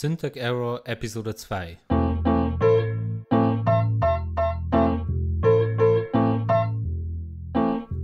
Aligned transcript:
Syntax 0.00 0.36
Error 0.36 0.82
Episode 0.84 1.34
2 1.34 1.76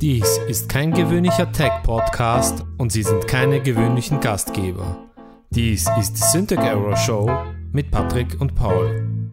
Dies 0.01 0.41
ist 0.49 0.69
kein 0.69 0.93
gewöhnlicher 0.93 1.53
Tech-Podcast 1.53 2.65
und 2.79 2.91
Sie 2.91 3.05
sind 3.05 3.29
keine 3.29 3.61
gewöhnlichen 3.61 4.19
Gastgeber. 4.21 5.09
Dies 5.51 5.89
ist 5.97 6.15
die 6.15 6.23
Syntax 6.33 6.65
Error 6.65 6.97
Show 6.97 7.31
mit 7.71 7.93
Patrick 7.93 8.41
und 8.41 8.57
Paul. 8.57 9.31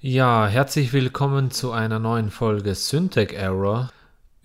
Ja, 0.00 0.46
herzlich 0.46 0.94
willkommen 0.94 1.50
zu 1.50 1.72
einer 1.72 1.98
neuen 1.98 2.30
Folge 2.30 2.74
Syntax 2.74 3.34
Error. 3.34 3.90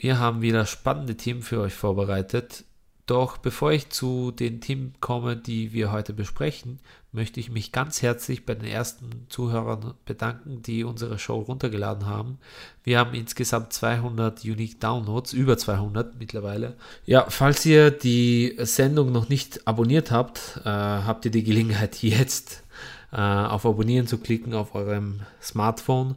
Wir 0.03 0.19
haben 0.19 0.41
wieder 0.41 0.65
spannende 0.65 1.15
Themen 1.15 1.41
für 1.41 1.61
euch 1.61 1.75
vorbereitet. 1.75 2.65
Doch 3.05 3.37
bevor 3.37 3.71
ich 3.71 3.89
zu 3.89 4.31
den 4.31 4.59
Themen 4.59 4.95
komme, 4.99 5.37
die 5.37 5.71
wir 5.71 5.93
heute 5.93 6.11
besprechen, 6.11 6.81
möchte 7.13 7.39
ich 7.39 7.49
mich 7.49 7.71
ganz 7.71 8.01
herzlich 8.01 8.45
bei 8.45 8.53
den 8.53 8.67
ersten 8.67 9.27
Zuhörern 9.29 9.93
bedanken, 10.03 10.61
die 10.61 10.83
unsere 10.83 11.17
Show 11.19 11.39
runtergeladen 11.39 12.05
haben. 12.05 12.37
Wir 12.83 12.99
haben 12.99 13.13
insgesamt 13.13 13.71
200 13.71 14.43
Unique 14.43 14.77
Downloads, 14.81 15.31
über 15.31 15.57
200 15.57 16.19
mittlerweile. 16.19 16.75
Ja, 17.05 17.25
falls 17.29 17.65
ihr 17.65 17.89
die 17.89 18.57
Sendung 18.59 19.13
noch 19.13 19.29
nicht 19.29 19.65
abonniert 19.69 20.11
habt, 20.11 20.59
äh, 20.65 20.69
habt 20.69 21.23
ihr 21.23 21.31
die 21.31 21.45
Gelegenheit 21.45 22.03
jetzt 22.03 22.65
äh, 23.13 23.21
auf 23.21 23.65
Abonnieren 23.65 24.07
zu 24.07 24.17
klicken 24.17 24.53
auf 24.53 24.75
eurem 24.75 25.21
Smartphone, 25.41 26.15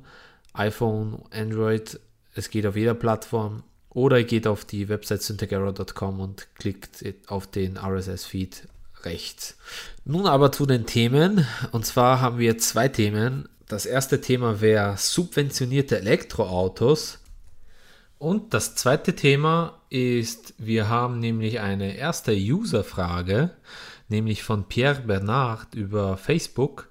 iPhone, 0.55 1.23
Android. 1.31 2.01
Es 2.35 2.51
geht 2.51 2.67
auf 2.67 2.75
jeder 2.75 2.95
Plattform. 2.95 3.63
Oder 3.97 4.19
ihr 4.19 4.25
geht 4.25 4.47
auf 4.47 4.67
die 4.67 4.91
Website 4.91 5.23
syntagera.com 5.23 6.21
und 6.21 6.49
klickt 6.55 7.03
auf 7.29 7.47
den 7.47 7.79
RSS-Feed 7.79 8.69
rechts. 9.05 9.57
Nun 10.05 10.27
aber 10.27 10.53
zu 10.53 10.67
den 10.67 10.85
Themen. 10.85 11.47
Und 11.73 11.87
zwar 11.87 12.21
haben 12.21 12.37
wir 12.37 12.59
zwei 12.59 12.89
Themen. 12.89 13.49
Das 13.69 13.87
erste 13.87 14.21
Thema 14.21 14.61
wäre 14.61 14.99
subventionierte 14.99 15.99
Elektroautos. 15.99 17.21
Und 18.19 18.53
das 18.53 18.75
zweite 18.75 19.17
Thema 19.17 19.81
ist, 19.89 20.53
wir 20.59 20.91
haben 20.91 21.19
nämlich 21.19 21.61
eine 21.61 21.97
erste 21.97 22.33
User-Frage, 22.33 23.53
nämlich 24.11 24.43
von 24.43 24.65
Pierre 24.65 25.01
Bernard 25.07 25.75
über 25.75 26.19
Facebook. 26.19 26.91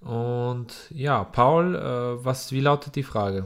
Und 0.00 0.72
ja, 0.88 1.22
Paul, 1.22 1.74
äh, 1.74 2.24
was, 2.24 2.50
wie 2.50 2.60
lautet 2.60 2.96
die 2.96 3.02
Frage? 3.02 3.44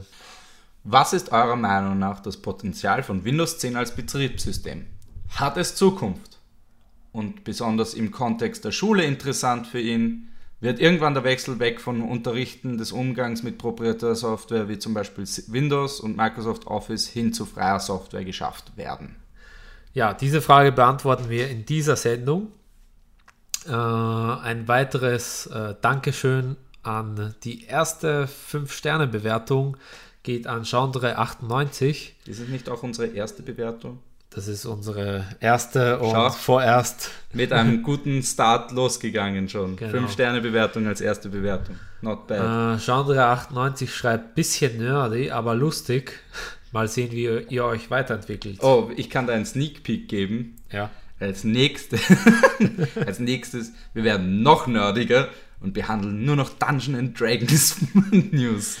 Was 0.83 1.13
ist 1.13 1.31
eurer 1.31 1.55
Meinung 1.55 1.99
nach 1.99 2.21
das 2.21 2.37
Potenzial 2.37 3.03
von 3.03 3.23
Windows 3.23 3.59
10 3.59 3.75
als 3.75 3.95
Betriebssystem? 3.95 4.87
Hat 5.29 5.57
es 5.57 5.75
Zukunft? 5.75 6.39
Und 7.11 7.43
besonders 7.43 7.93
im 7.93 8.11
Kontext 8.11 8.65
der 8.65 8.71
Schule 8.71 9.03
interessant 9.03 9.67
für 9.67 9.79
ihn, 9.79 10.29
wird 10.59 10.79
irgendwann 10.79 11.13
der 11.13 11.23
Wechsel 11.23 11.59
weg 11.59 11.81
von 11.81 12.01
Unterrichten 12.01 12.77
des 12.77 12.91
Umgangs 12.91 13.43
mit 13.43 13.57
proprietärer 13.57 14.15
Software 14.15 14.69
wie 14.69 14.79
zum 14.79 14.93
Beispiel 14.93 15.25
Windows 15.47 15.99
und 15.99 16.15
Microsoft 16.15 16.67
Office 16.67 17.07
hin 17.07 17.33
zu 17.33 17.45
freier 17.45 17.79
Software 17.79 18.23
geschafft 18.23 18.77
werden? 18.77 19.15
Ja, 19.93 20.13
diese 20.13 20.41
Frage 20.41 20.71
beantworten 20.71 21.29
wir 21.29 21.49
in 21.49 21.65
dieser 21.65 21.95
Sendung. 21.95 22.51
Äh, 23.67 23.71
ein 23.71 24.67
weiteres 24.67 25.47
äh, 25.47 25.75
Dankeschön 25.81 26.55
an 26.83 27.35
die 27.43 27.65
erste 27.65 28.27
5-Sterne-Bewertung 28.51 29.77
geht 30.23 30.47
an 30.47 30.63
Chandre98. 30.63 32.11
Ist 32.25 32.39
es 32.39 32.47
nicht 32.47 32.69
auch 32.69 32.83
unsere 32.83 33.07
erste 33.07 33.43
Bewertung? 33.43 33.99
Das 34.33 34.47
ist 34.47 34.65
unsre 34.65 35.25
erste 35.41 35.99
und 35.99 36.11
Schau. 36.11 36.29
vorerst. 36.29 37.11
Mit 37.33 37.51
einem 37.51 37.83
guten 37.83 38.23
Start 38.23 38.71
losgegangen 38.71 39.49
schon. 39.49 39.75
Genau. 39.75 39.91
Fünf 39.91 40.13
Sterne 40.13 40.39
Bewertung 40.39 40.87
als 40.87 41.01
erste 41.01 41.27
Bewertung. 41.27 41.75
Not 42.01 42.27
bad. 42.27 42.39
Äh, 42.39 42.81
Chandre98 42.81 43.89
schreibt 43.89 44.35
bisschen 44.35 44.77
nerdy, 44.77 45.31
aber 45.31 45.53
lustig. 45.53 46.13
Mal 46.71 46.87
sehen, 46.87 47.11
wie 47.11 47.23
ihr, 47.23 47.51
ihr 47.51 47.65
euch 47.65 47.91
weiterentwickelt. 47.91 48.63
Oh, 48.63 48.89
ich 48.95 49.09
kann 49.09 49.27
da 49.27 49.33
einen 49.33 49.45
Sneak 49.45 49.83
Peek 49.83 50.07
geben. 50.07 50.55
Ja. 50.71 50.89
Als 51.19 51.43
nächstes, 51.43 52.01
als 53.05 53.19
nächstes, 53.19 53.73
wir 53.93 54.05
werden 54.05 54.41
noch 54.41 54.65
nerdiger 54.65 55.27
und 55.61 55.73
behandeln 55.73 56.25
nur 56.25 56.35
noch 56.35 56.49
Dungeon 56.49 56.95
and 56.95 57.19
Dragons 57.19 57.77
News. 58.11 58.77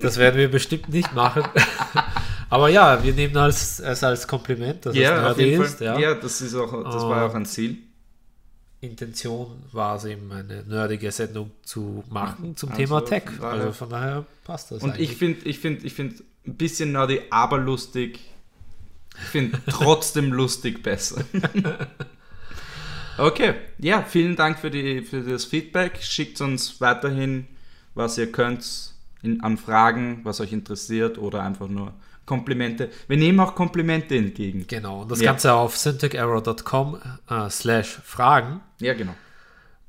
Das 0.00 0.16
werden 0.18 0.36
wir 0.38 0.50
bestimmt 0.50 0.88
nicht 0.90 1.12
machen. 1.14 1.42
aber 2.50 2.68
ja, 2.68 3.02
wir 3.02 3.12
nehmen 3.14 3.36
als, 3.36 3.80
es 3.80 4.04
als 4.04 4.28
Kompliment, 4.28 4.84
dass 4.86 4.94
es 4.96 5.08
auf 5.10 5.38
jeden 5.38 5.62
ist. 5.62 5.78
Fall. 5.78 5.86
Ja. 5.86 5.98
Ja, 5.98 6.14
das, 6.14 6.40
ist 6.40 6.54
auch, 6.54 6.70
das 6.84 7.02
war 7.02 7.24
auch 7.26 7.34
ein 7.34 7.46
Ziel. 7.46 7.78
Intention 8.80 9.62
war 9.70 9.96
es 9.96 10.04
eben, 10.06 10.30
eine 10.32 10.64
nerdige 10.64 11.12
Sendung 11.12 11.52
zu 11.62 12.02
machen 12.10 12.56
zum 12.56 12.70
Also 12.70 12.82
Thema 12.82 13.00
Tech. 13.04 13.22
von 13.30 13.38
daher- 13.40 13.52
Also 13.60 13.72
von 13.72 13.88
daher 13.90 14.24
passt 14.44 14.70
das 14.72 14.82
Und 14.82 14.90
eigentlich. 14.90 15.10
ich 15.12 15.16
finde, 15.16 15.40
ich 15.48 15.58
finde, 15.60 15.86
ich 15.86 15.94
finde 15.94 16.16
ein 16.46 16.56
bisschen 16.56 16.90
nerdy, 16.92 17.20
aber 17.30 17.58
lustig. 17.58 18.18
Ich 19.18 19.28
finde 19.28 19.58
trotzdem 19.68 20.32
lustig 20.32 20.82
besser. 20.82 21.22
Okay, 23.18 23.54
ja, 23.78 24.02
vielen 24.02 24.36
Dank 24.36 24.58
für, 24.58 24.70
die, 24.70 25.02
für 25.02 25.20
das 25.20 25.44
Feedback. 25.44 25.98
Schickt 26.02 26.40
uns 26.40 26.80
weiterhin, 26.80 27.46
was 27.94 28.18
ihr 28.18 28.30
könnt 28.30 28.92
in, 29.22 29.42
an 29.42 29.56
Fragen, 29.56 30.20
was 30.24 30.40
euch 30.40 30.52
interessiert 30.52 31.18
oder 31.18 31.42
einfach 31.42 31.68
nur 31.68 31.92
Komplimente. 32.24 32.88
Wir 33.08 33.16
nehmen 33.16 33.40
auch 33.40 33.54
Komplimente 33.54 34.16
entgegen. 34.16 34.64
Genau, 34.68 35.02
und 35.02 35.10
das 35.10 35.20
Ja. 35.20 35.32
Ganze 35.32 35.52
auf 35.54 35.76
syntacserror.com 35.76 36.98
äh, 37.28 37.50
slash 37.50 38.00
Fragen. 38.04 38.60
Ja, 38.80 38.94
genau. 38.94 39.14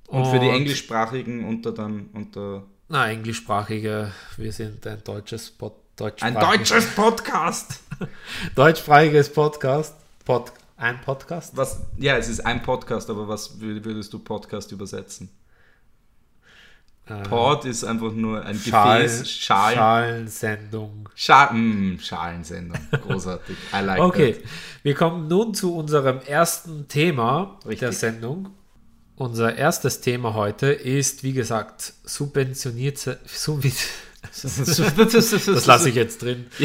Und, 0.07 0.25
für 0.27 0.39
die 0.39 0.49
englischsprachigen 0.49 1.45
unter 1.45 1.71
dann 1.71 2.09
unter 2.13 2.63
Na, 2.89 3.09
englischsprachige, 3.09 4.11
wir 4.37 4.51
sind 4.51 4.85
ein 4.85 5.03
deutsches 5.03 5.51
Pod, 5.51 5.73
ein 6.21 6.33
deutsches 6.33 6.87
Podcast. 6.87 7.81
deutschsprachiges 8.55 9.31
Podcast. 9.31 9.95
Pod, 10.25 10.51
ein 10.83 11.01
Podcast? 11.01 11.55
Was? 11.57 11.81
Ja, 11.97 12.17
es 12.17 12.27
ist 12.29 12.45
ein 12.45 12.61
Podcast, 12.61 13.09
aber 13.09 13.27
was 13.27 13.59
wür- 13.59 13.83
würdest 13.83 14.13
du 14.13 14.19
Podcast 14.19 14.71
übersetzen? 14.71 15.29
Äh, 17.05 17.21
Pod 17.23 17.65
ist 17.65 17.83
einfach 17.83 18.13
nur 18.13 18.45
ein 18.45 18.55
Schal, 18.55 19.01
Gefäß, 19.03 19.29
Schal, 19.29 19.73
Schalensendung. 19.73 21.09
Schal, 21.15 21.53
mm, 21.53 21.99
Schalensendung. 21.99 22.79
Großartig. 22.91 23.57
I 23.73 23.79
like 23.83 23.99
Okay, 23.99 24.33
that. 24.33 24.43
wir 24.83 24.95
kommen 24.95 25.27
nun 25.27 25.53
zu 25.53 25.75
unserem 25.75 26.19
ersten 26.21 26.87
Thema 26.87 27.59
Richtig. 27.65 27.79
der 27.79 27.91
Sendung. 27.91 28.49
Unser 29.15 29.55
erstes 29.55 29.99
Thema 30.01 30.33
heute 30.33 30.67
ist, 30.71 31.23
wie 31.23 31.33
gesagt, 31.33 31.93
subventionierte. 32.03 33.19
Sub 33.25 33.61
das 34.31 35.65
lasse 35.65 35.89
ich 35.89 35.95
jetzt 35.95 36.21
drin. 36.21 36.45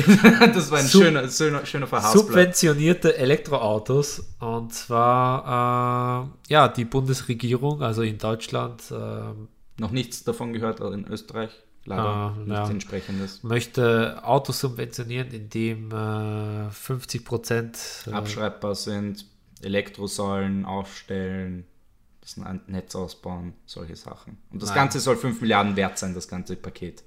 das 0.54 0.70
war 0.70 0.78
ein 0.78 0.86
Sub- 0.86 1.02
schöner, 1.02 1.28
schöner, 1.28 1.66
schöner 1.66 1.86
Verhaspler. 1.86 2.20
Subventionierte 2.22 3.16
Elektroautos. 3.16 4.24
Und 4.40 4.72
zwar, 4.72 6.28
äh, 6.48 6.52
ja, 6.52 6.68
die 6.68 6.84
Bundesregierung, 6.84 7.82
also 7.82 8.02
in 8.02 8.18
Deutschland, 8.18 8.82
äh, 8.90 9.80
Noch 9.80 9.90
nichts 9.90 10.24
davon 10.24 10.52
gehört, 10.52 10.80
in 10.80 11.06
Österreich 11.06 11.50
leider 11.84 12.02
Ah, 12.04 12.36
nichts 12.36 12.52
ja. 12.52 12.70
entsprechendes. 12.70 13.42
möchte 13.42 14.20
Autos 14.24 14.60
subventionieren, 14.60 15.28
indem 15.32 15.90
äh, 15.90 16.70
50 16.70 17.24
Prozent 17.24 17.78
äh, 18.06 18.10
Abschreibbar 18.12 18.74
sind, 18.74 19.24
Elektrosäulen 19.62 20.64
aufstellen, 20.64 21.64
das 22.20 22.36
Netz 22.66 22.94
ausbauen, 22.94 23.54
solche 23.64 23.96
Sachen. 23.96 24.36
Und 24.52 24.60
das 24.62 24.68
Nein. 24.70 24.76
Ganze 24.78 25.00
soll 25.00 25.16
5 25.16 25.40
Milliarden 25.40 25.76
wert 25.76 25.98
sein, 25.98 26.14
das 26.14 26.28
ganze 26.28 26.56
Paket. 26.56 27.02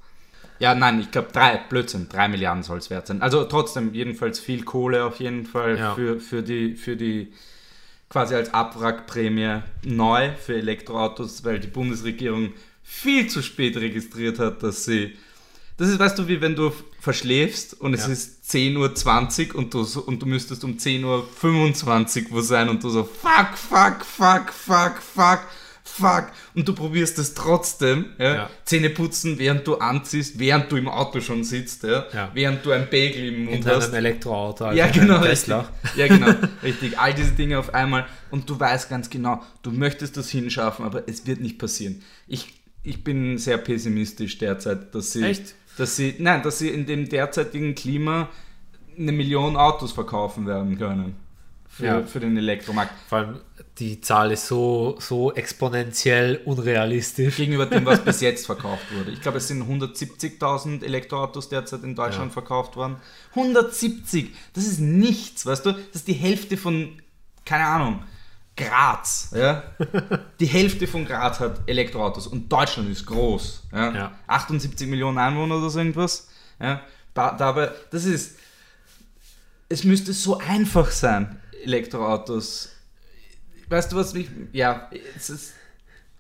Ja, 0.62 0.76
nein, 0.76 1.00
ich 1.00 1.12
glaube 1.12 1.30
drei, 1.34 1.58
Blödsinn, 1.70 2.08
3 2.08 2.28
Milliarden 2.28 2.64
soll 2.64 2.78
es 2.78 2.90
wert 2.90 3.08
sein. 3.08 3.22
Also 3.22 3.44
trotzdem, 3.46 3.94
jedenfalls 3.94 4.40
viel 4.40 4.64
Kohle 4.64 5.04
auf 5.06 5.20
jeden 5.20 5.46
Fall 5.46 5.78
Ja. 5.78 5.96
für, 5.96 6.20
für, 6.20 6.44
die, 6.44 6.76
für 6.76 6.96
die 6.96 7.34
quasi 8.10 8.36
als 8.36 8.54
Abwrackprämie 8.54 9.62
neu 9.84 10.32
für 10.36 10.56
Elektroautos, 10.56 11.44
weil 11.44 11.60
die 11.60 11.68
Bundesregierung 11.68 12.54
viel 12.84 13.28
zu 13.28 13.42
spät 13.42 13.78
registriert 13.78 14.38
hat, 14.40 14.62
dass 14.64 14.86
sie. 14.86 15.18
Das 15.78 15.90
ist, 15.90 15.98
weißt 15.98 16.20
du, 16.20 16.28
wie 16.28 16.42
wenn 16.42 16.56
du 16.56 16.72
verschläfst 17.00 17.80
und 17.82 17.94
es 17.96 18.06
Ja. 18.06 18.12
ist 18.14 18.44
10.20 18.52 19.54
Uhr 19.54 19.56
und 19.60 19.74
du, 19.74 19.80
und 20.02 20.22
du 20.22 20.26
müsstest 20.28 20.64
um 20.64 20.78
10.25 20.78 22.26
Uhr 22.26 22.32
wo 22.32 22.42
sein 22.42 22.70
und 22.70 22.84
du 22.84 22.90
so 22.90 23.04
fuck, 23.04 23.58
fuck, 23.58 24.06
fuck, 24.06 24.52
fuck, 24.54 25.02
fuck, 25.02 25.40
fuck 25.84 26.32
und 26.56 26.68
du 26.68 26.74
probierst 26.74 27.18
es 27.20 27.34
trotzdem, 27.34 28.06
ja? 28.18 28.36
Ja. 28.36 28.50
Zähne 28.66 28.90
putzen, 28.90 29.38
während 29.40 29.68
du 29.68 29.78
anziehst, 29.78 30.40
während 30.40 30.72
du 30.72 30.78
im 30.78 30.88
Auto 30.88 31.20
schon 31.22 31.44
sitzt, 31.44 31.84
ja? 31.84 32.06
Ja. 32.14 32.32
während 32.34 32.66
du 32.66 32.72
ein 32.72 32.88
Bagel 32.90 33.28
im 33.34 33.46
Mund 33.46 33.58
in 33.58 33.66
hast. 33.66 33.86
einem 33.86 33.96
Elektroauto. 33.96 34.66
also 34.66 34.78
Ja, 34.78 34.86
einem 34.86 34.94
genau, 34.94 35.22
Tesla. 35.22 35.70
richtig. 35.84 35.96
Ja, 35.98 36.08
genau, 36.08 36.34
richtig. 36.64 37.00
All 37.00 37.14
diese 37.14 37.32
Dinge 37.32 37.60
auf 37.60 37.74
einmal 37.74 38.06
und 38.30 38.50
du 38.50 38.60
weißt 38.60 38.90
ganz 38.90 39.10
genau, 39.10 39.42
du 39.64 39.72
möchtest 39.72 40.18
das 40.18 40.30
hinschaffen, 40.30 40.86
aber 40.86 41.04
es 41.08 41.26
wird 41.28 41.42
nicht 41.42 41.58
passieren. 41.60 42.02
Ich, 42.28 42.54
ich 42.84 43.04
bin 43.04 43.38
sehr 43.38 43.58
pessimistisch 43.58 44.38
derzeit, 44.38 44.94
dass 44.96 45.12
sie, 45.12 45.24
Echt? 45.24 45.56
dass 45.78 45.96
sie, 45.96 46.16
nein, 46.20 46.42
dass 46.44 46.60
sie 46.60 46.70
in 46.70 46.86
dem 46.86 47.10
derzeitigen 47.10 47.76
Klima 47.76 48.30
eine 48.98 49.12
Million 49.12 49.56
Autos 49.58 49.92
verkaufen 49.94 50.46
werden 50.48 50.78
können. 50.78 51.16
Für, 51.72 51.86
Ja. 51.86 52.04
für 52.04 52.20
den 52.20 52.38
Elektromarkt. 52.38 52.94
Vor 53.10 53.18
allem 53.18 53.40
die 53.80 54.00
Zahl 54.02 54.32
ist 54.32 54.46
so, 54.48 54.98
so 55.00 55.34
exponentiell 55.34 56.42
unrealistisch. 56.46 57.38
Gegenüber 57.38 57.66
dem, 57.66 57.86
was 57.86 58.00
bis 58.06 58.22
jetzt 58.22 58.46
verkauft 58.46 58.84
wurde. 58.94 59.12
Ich 59.12 59.22
glaube, 59.22 59.38
es 59.40 59.48
sind 59.48 59.64
170.000 59.64 60.84
Elektroautos 60.84 61.50
derzeit 61.50 61.84
in 61.84 61.96
Deutschland 61.96 62.28
Ja. 62.28 62.34
verkauft 62.34 62.76
worden. 62.76 62.98
170! 63.34 64.36
Das 64.54 64.66
ist 64.66 64.80
nichts, 64.80 65.46
weißt 65.46 65.66
du? 65.66 65.72
Das 65.72 65.82
ist 65.96 66.08
die 66.08 66.14
Hälfte 66.14 66.58
von, 66.58 67.02
keine 67.46 67.66
Ahnung, 67.66 68.04
Graz. 68.58 69.32
Ja? 69.34 69.64
Die 70.40 70.46
Hälfte 70.46 70.86
von 70.86 71.06
Graz 71.06 71.40
hat 71.40 71.62
Elektroautos 71.68 72.28
und 72.28 72.52
Deutschland 72.52 72.92
ist 72.92 73.06
groß. 73.06 73.64
Ja? 73.72 73.92
Ja. 73.94 74.12
78 74.28 74.88
Millionen 74.88 75.18
Einwohner 75.18 75.58
oder 75.58 75.70
so 75.70 75.80
irgendwas. 75.80 76.28
Ja? 76.60 76.82
Da, 77.14 77.32
dabei, 77.32 77.72
das 77.90 78.04
ist, 78.06 78.36
es 79.70 79.84
müsste 79.86 80.12
so 80.14 80.38
einfach 80.38 80.92
sein, 80.92 81.40
Elektroautos. 81.64 82.70
Weißt 83.70 83.92
du, 83.92 83.96
was 83.96 84.14
mich, 84.14 84.28
ja, 84.52 84.90
ist, 85.16 85.54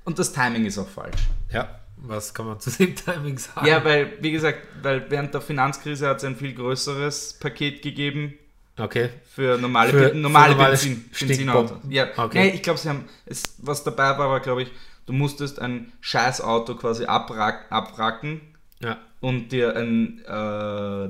und 0.05 0.17
das 0.17 0.31
Timing 0.31 0.65
ist 0.65 0.77
auch 0.77 0.87
falsch. 0.87 1.17
Ja, 1.51 1.79
was 1.97 2.33
kann 2.33 2.45
man 2.47 2.59
zu 2.59 2.71
dem 2.71 2.95
Timing 2.95 3.37
sagen? 3.37 3.67
Ja, 3.67 3.83
weil, 3.83 4.13
wie 4.21 4.31
gesagt, 4.31 4.59
weil 4.81 5.09
während 5.11 5.33
der 5.33 5.41
Finanzkrise 5.41 6.07
hat 6.07 6.17
es 6.17 6.23
ein 6.23 6.35
viel 6.37 6.53
größeres 6.53 7.33
Paket 7.39 7.81
gegeben 7.81 8.33
Okay. 8.79 9.09
für 9.35 9.57
normale, 9.57 9.91
Für- 9.91 10.15
normale 10.15 10.53
für 10.53 10.57
normale 10.57 10.71
Benzin. 10.71 11.09
Benzinautos. 11.19 11.77
Ja, 11.89 12.07
Okay. 12.15 12.39
nee, 12.39 12.49
ich 12.55 12.63
glaube, 12.63 12.79
sie 12.79 12.89
haben, 12.89 13.03
es, 13.25 13.43
was 13.57 13.83
dabei 13.83 14.17
war, 14.17 14.29
war, 14.29 14.39
glaube 14.39 14.63
ich, 14.63 14.71
du 15.05 15.13
musstest 15.13 15.59
ein 15.59 15.91
Scheißauto 15.99 16.75
quasi 16.77 17.03
abrack, 17.05 17.65
abracken 17.69 18.39
Ja. 18.79 18.97
und 19.19 19.49
dir 19.51 19.75
ein 19.75 20.23
äh, 20.25 21.09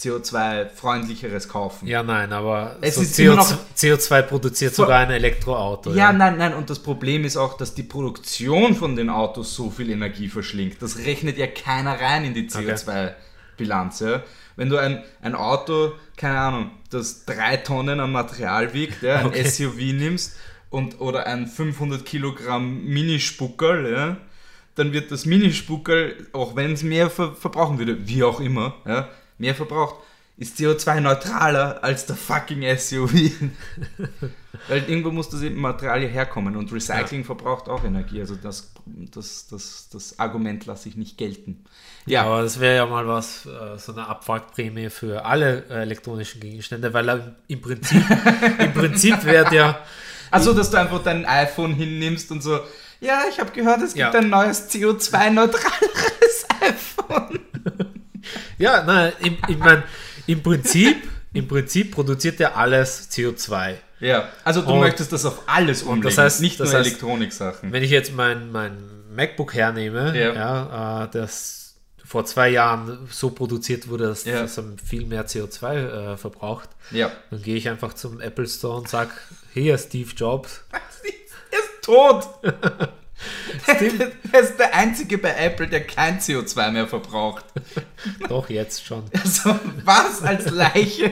CO2-freundlicheres 0.00 1.48
kaufen. 1.48 1.86
Ja, 1.88 2.02
nein, 2.02 2.32
aber 2.32 2.76
Es 2.80 2.94
so 2.96 3.02
ist 3.02 3.18
CO2, 3.18 3.34
noch- 3.34 3.58
CO2 3.76 4.22
produziert 4.22 4.74
sogar 4.74 5.00
ein 5.00 5.10
Elektroauto. 5.10 5.92
Ja, 5.92 6.12
nein, 6.12 6.38
nein, 6.38 6.54
und 6.54 6.70
das 6.70 6.78
Problem 6.78 7.24
ist 7.24 7.36
auch, 7.36 7.56
dass 7.56 7.74
die 7.74 7.82
Produktion 7.82 8.74
von 8.76 8.96
den 8.96 9.10
Autos 9.10 9.54
so 9.54 9.70
viel 9.70 9.90
Energie 9.90 10.28
verschlingt. 10.28 10.80
Das 10.82 10.98
rechnet 10.98 11.36
ja 11.38 11.46
keiner 11.48 12.00
rein 12.00 12.24
in 12.24 12.34
die 12.34 12.48
CO2-Bilanz. 12.48 14.00
Ja? 14.00 14.22
Wenn 14.56 14.68
du 14.68 14.76
ein, 14.78 15.02
ein 15.20 15.34
Auto, 15.34 15.92
keine 16.16 16.38
Ahnung, 16.38 16.70
das 16.90 17.24
drei 17.24 17.56
Tonnen 17.58 18.00
an 18.00 18.12
Material 18.12 18.72
wiegt, 18.74 19.02
ja, 19.02 19.16
ein 19.20 19.26
Okay. 19.28 19.44
SUV 19.48 19.76
nimmst 19.94 20.36
und, 20.70 21.00
oder 21.00 21.26
ein 21.26 21.46
500 21.46 22.04
Kilogramm 22.04 22.84
Minispuckerl, 22.84 23.90
ja, 23.92 24.16
dann 24.74 24.92
wird 24.92 25.10
das 25.10 25.26
Minispuckerl, 25.26 26.14
auch 26.32 26.54
wenn 26.54 26.72
es 26.72 26.82
mehr 26.84 27.10
ver 27.10 27.34
verbrauchen 27.34 27.78
würde, 27.78 28.06
wie 28.06 28.22
auch 28.22 28.38
immer, 28.40 28.74
ja, 28.86 29.08
mehr 29.38 29.54
verbraucht, 29.54 29.96
ist 30.36 30.56
CO2-neutraler 30.58 31.82
als 31.82 32.06
der 32.06 32.14
fucking 32.14 32.62
SUV. 32.76 33.12
Weil 34.68 34.88
irgendwo 34.88 35.10
muss 35.10 35.28
das 35.30 35.42
eben 35.42 35.60
Material 35.60 36.02
ja 36.02 36.08
herkommen 36.08 36.56
und 36.56 36.72
Recycling 36.72 37.24
verbraucht 37.24 37.68
auch 37.68 37.82
Energie. 37.84 38.20
Also 38.20 38.36
das, 38.36 38.72
das, 38.86 39.48
das, 39.48 39.88
das 39.92 40.18
Argument 40.18 40.64
lasse 40.66 40.88
ich 40.88 40.96
nicht 40.96 41.16
gelten. 41.18 41.64
Ja, 42.06 42.24
Aber 42.24 42.42
das 42.42 42.60
wäre 42.60 42.76
ja 42.76 42.86
mal 42.86 43.06
was, 43.08 43.46
äh, 43.46 43.78
so 43.78 43.92
eine 43.92 44.06
Abwrackprämie 44.06 44.90
für 44.90 45.24
alle 45.24 45.64
äh, 45.70 45.82
elektronischen 45.82 46.40
Gegenstände, 46.40 46.92
weil 46.94 47.36
im 47.48 47.60
Prinzip, 47.60 48.02
im 48.58 48.72
Prinzip 48.72 49.24
wäre 49.24 49.48
der, 49.50 49.84
also 50.30 50.54
dass 50.54 50.70
du 50.70 50.78
einfach 50.78 51.02
dein 51.02 51.26
iPhone 51.26 51.74
hinnimmst 51.74 52.30
und 52.30 52.42
so, 52.42 52.60
ja, 53.00 53.22
ich 53.30 53.38
habe 53.40 53.50
gehört, 53.52 53.78
es 53.82 53.94
gibt 53.94 54.12
Ja. 54.14 54.20
ein 54.20 54.30
neues 54.30 54.68
CO2-neutraleres 54.70 56.46
iPhone. 56.60 57.40
Ja, 58.58 58.82
nein, 58.84 59.12
im, 59.20 59.38
ich 59.48 59.58
mein, 59.58 59.82
im 60.26 60.42
Prinzip, 60.42 60.96
im 61.32 61.46
Prinzip 61.48 61.92
produziert 61.94 62.40
er 62.40 62.56
alles 62.56 63.10
CO2. 63.10 63.74
Ja, 64.00 64.28
also 64.44 64.62
du 64.62 64.72
Und- 64.72 64.80
möchtest 64.80 65.12
das 65.12 65.24
auf 65.24 65.42
alles 65.46 65.82
umlegen, 65.82 66.02
das 66.14 66.18
heißt- 66.18 66.40
nicht 66.40 66.60
das 66.60 66.70
nur 66.72 66.80
Elektroniksachen. 66.80 67.72
Wenn 67.72 67.82
ich 67.82 67.90
jetzt 67.90 68.12
mein, 68.14 68.52
mein 68.52 68.78
MacBook 69.14 69.54
hernehme, 69.54 70.16
Ja. 70.18 70.32
ja. 70.34 71.04
äh, 71.04 71.08
das 71.12 71.74
vor 72.04 72.24
zwei 72.24 72.48
Jahren 72.48 73.06
so 73.10 73.30
produziert 73.30 73.88
wurde, 73.88 74.04
dass 74.06 74.24
Ja. 74.24 74.40
das 74.42 74.58
viel 74.86 75.04
mehr 75.04 75.26
CO2 75.26 76.12
äh, 76.12 76.16
verbraucht, 76.16 76.70
Ja. 76.90 77.10
dann 77.30 77.42
gehe 77.42 77.56
ich 77.56 77.68
einfach 77.68 77.92
zum 77.92 78.20
Apple 78.20 78.46
Store 78.46 78.78
und 78.78 78.88
sage, 78.88 79.10
hier 79.52 79.76
Steve 79.78 80.10
Jobs, 80.16 80.62
Er 81.50 81.58
ist 81.58 81.82
tot. 81.82 82.28
er 84.32 84.40
ist 84.40 84.58
der 84.58 84.74
Einzige 84.74 85.18
bei 85.18 85.34
Apple, 85.34 85.66
der 85.68 85.86
kein 85.86 86.18
CO2 86.20 86.70
mehr 86.70 86.86
verbraucht. 86.86 87.44
doch 88.28 88.48
jetzt 88.48 88.84
schon. 88.84 89.04
Also, 89.12 89.58
was 89.84 90.22
als 90.22 90.50
Leiche? 90.50 91.10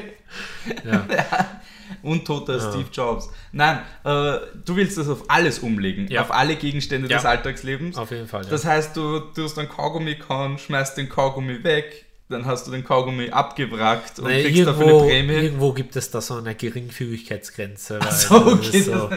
Ja. 0.85 1.07
Untoter 2.03 2.59
Steve 2.61 2.89
Jobs. 2.93 3.29
Nein, 3.53 3.79
äh, 4.05 4.39
du 4.65 4.77
willst 4.77 4.99
das 4.99 5.09
auf 5.09 5.25
alles 5.29 5.61
umlegen, 5.61 6.09
Ja. 6.09 6.23
auf 6.23 6.31
alle 6.33 6.57
Gegenstände 6.57 7.09
Ja. 7.09 7.17
des 7.17 7.25
Alltagslebens. 7.27 7.97
Auf 7.97 8.11
jeden 8.11 8.27
Fall. 8.29 8.45
Ja. 8.45 8.51
Das 8.51 8.65
heißt, 8.65 8.97
du 8.97 9.21
tust 9.21 9.59
einen 9.59 9.69
Kaugummi 9.69 10.17
kauen, 10.17 10.59
schmeißt 10.59 10.97
den 10.97 11.09
Kaugummi 11.09 11.63
weg, 11.65 12.05
dann 12.29 12.45
hast 12.45 12.67
du 12.67 12.73
den 12.73 12.85
Kaugummi 12.85 13.31
abgewrackt 13.31 14.19
und 14.19 14.27
Nee, 14.29 14.43
kriegst 14.45 14.67
dafür 14.67 14.87
irgendwo, 14.87 15.05
eine 15.05 15.09
Prämie. 15.27 15.33
irgendwo 15.45 15.73
gibt 15.73 15.97
es 15.97 16.11
da 16.11 16.21
so 16.21 16.35
eine 16.35 16.55
Geringfügigkeitsgrenze. 16.55 18.01
weil 18.01 18.13
So, 18.13 18.35
okay. 18.47 18.81
so, 18.83 19.11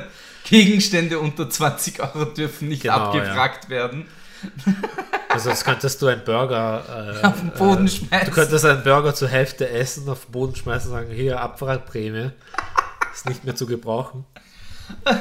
Gegenstände 0.45 1.19
unter 1.19 1.49
20 1.49 1.99
Euro 2.01 2.25
dürfen 2.25 2.67
nicht 2.69 2.83
Genau, 2.83 2.95
abgewrackt 2.95 3.69
werden. 3.69 4.07
also 5.29 5.49
das 5.49 5.63
könntest 5.65 6.01
du 6.01 6.07
einen 6.07 6.23
Burger 6.23 7.19
äh, 7.21 7.25
Auf 7.27 7.39
den 7.39 7.51
Boden 7.51 7.85
äh, 7.87 7.89
schmeißen. 7.89 8.25
Du 8.27 8.31
könntest 8.33 8.65
einen 8.65 8.83
Burger 8.83 9.13
zur 9.13 9.27
Hälfte 9.27 9.69
essen, 9.69 10.07
auf 10.09 10.25
den 10.25 10.31
Boden 10.31 10.55
schmeißen 10.55 10.91
und 10.91 10.97
sagen, 10.97 11.11
hier 11.11 11.39
Abwrackprämie. 11.41 12.31
Ist 13.13 13.27
nicht 13.27 13.43
mehr 13.43 13.55
zu 13.55 13.65
gebrauchen. 13.65 14.25
Du 15.05 15.15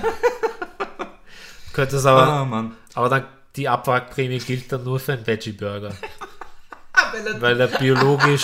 könntest 1.73 2.07
aber, 2.07 2.45
Mann. 2.45 2.77
aber 2.95 3.09
dann 3.09 3.25
die 3.57 3.69
Abwrackprämie 3.69 4.39
gilt 4.39 4.71
dann 4.73 4.85
nur 4.85 5.01
für 5.01 5.13
einen 5.15 5.27
Veggie-Burger, 5.27 5.91
Weil 7.13 7.27
er 7.27 7.41
weil 7.41 7.61
er 7.61 7.67
biologisch 7.69 8.43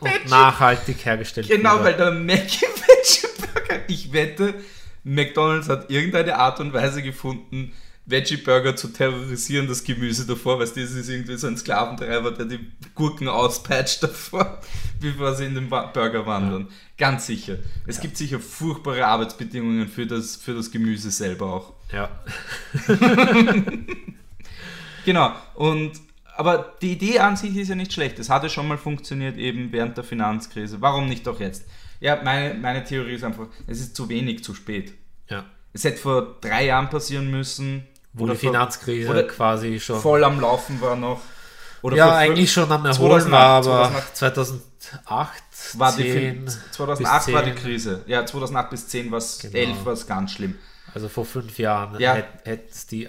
und 0.00 0.28
nachhaltig 0.30 1.04
hergestellt 1.04 1.48
Genau, 1.48 1.74
wurde. 1.74 1.84
weil 1.84 1.94
der 1.96 2.10
Mackie 2.12 2.66
Veggie 2.66 3.26
Burger, 3.52 3.80
ich 3.88 4.12
wette, 4.12 4.54
McDonalds 5.04 5.68
hat 5.68 5.90
irgendeine 5.90 6.36
Art 6.36 6.60
und 6.60 6.72
Weise 6.72 7.02
gefunden, 7.02 7.72
Veggie 8.06 8.36
Burger 8.36 8.76
zu 8.76 8.88
terrorisieren, 8.88 9.66
das 9.66 9.82
Gemüse 9.82 10.26
davor, 10.26 10.58
weil 10.58 10.66
das 10.66 10.76
ist 10.76 11.08
irgendwie 11.08 11.36
so 11.36 11.46
ein 11.46 11.56
Sklaventreiber, 11.56 12.32
der 12.32 12.44
die 12.44 12.60
Gurken 12.94 13.28
auspeitscht 13.28 14.02
davor, 14.02 14.60
bevor 15.00 15.34
sie 15.34 15.46
in 15.46 15.54
den 15.54 15.68
Burger 15.70 16.26
wandern. 16.26 16.68
Ganz 16.98 17.26
sicher. 17.26 17.58
Es 17.86 18.00
gibt 18.00 18.16
sicher 18.16 18.40
furchtbare 18.40 19.06
Arbeitsbedingungen 19.06 19.88
für 19.88 20.06
das, 20.06 20.36
für 20.36 20.54
das 20.54 20.70
Gemüse 20.70 21.10
selber 21.10 21.46
auch. 21.46 21.72
Ja. 21.92 22.10
Genau. 25.04 25.32
Und 25.54 25.92
aber 26.36 26.74
die 26.82 26.92
Idee 26.92 27.20
an 27.20 27.36
sich 27.36 27.56
ist 27.56 27.68
ja 27.68 27.76
nicht 27.76 27.92
schlecht. 27.92 28.18
Es 28.18 28.28
hatte 28.28 28.50
schon 28.50 28.66
mal 28.66 28.78
funktioniert 28.78 29.36
eben 29.36 29.70
während 29.70 29.96
der 29.96 30.04
Finanzkrise. 30.04 30.80
Warum 30.80 31.06
nicht 31.06 31.28
auch 31.28 31.38
jetzt? 31.38 31.64
Ja, 32.00 32.20
meine, 32.24 32.54
meine 32.54 32.82
Theorie 32.82 33.14
ist 33.14 33.22
einfach, 33.22 33.46
es 33.68 33.78
ist 33.78 33.94
zu 33.94 34.08
wenig, 34.08 34.42
zu 34.42 34.52
spät. 34.52 34.94
Ja. 35.28 35.44
Es 35.72 35.84
hätte 35.84 35.98
vor 35.98 36.36
drei 36.40 36.66
Jahren 36.66 36.88
passieren 36.88 37.30
müssen. 37.30 37.86
Wo 38.12 38.26
die 38.26 38.30
vor- 38.36 38.50
Finanzkrise 38.50 39.10
oder 39.10 39.24
quasi 39.24 39.80
schon 39.80 40.00
voll 40.00 40.22
am 40.22 40.38
Laufen 40.40 40.80
war 40.80 40.94
noch. 40.94 41.20
Oder 41.82 41.96
ja, 41.96 42.06
vor 42.06 42.14
eigentlich 42.16 42.52
schon 42.52 42.70
am 42.70 42.86
Erholen 42.86 43.22
2008, 43.22 43.66
war, 43.66 43.86
aber 43.86 44.02
2008, 44.14 45.42
war 45.74 45.92
die 45.96 46.02
10, 46.02 46.12
Fin- 46.12 46.48
2008 46.70 47.26
bis 47.26 47.34
war 47.34 47.42
die 47.42 47.50
10. 47.54 47.58
Krise. 47.62 48.02
Ja, 48.06 48.24
2008 48.24 48.70
bis 48.70 48.88
10 48.88 49.10
war 49.10 49.18
es, 49.18 49.38
Genau. 49.40 49.54
11 49.56 49.84
war 49.84 49.92
es 49.92 50.06
ganz 50.06 50.32
schlimm. 50.32 50.54
also 50.94 51.08
vor 51.08 51.24
fünf 51.24 51.58
Jahren, 51.58 51.98
Ja. 52.00 52.14
hätt- 52.14 52.44
hätten's 52.44 52.86
die, 52.86 53.08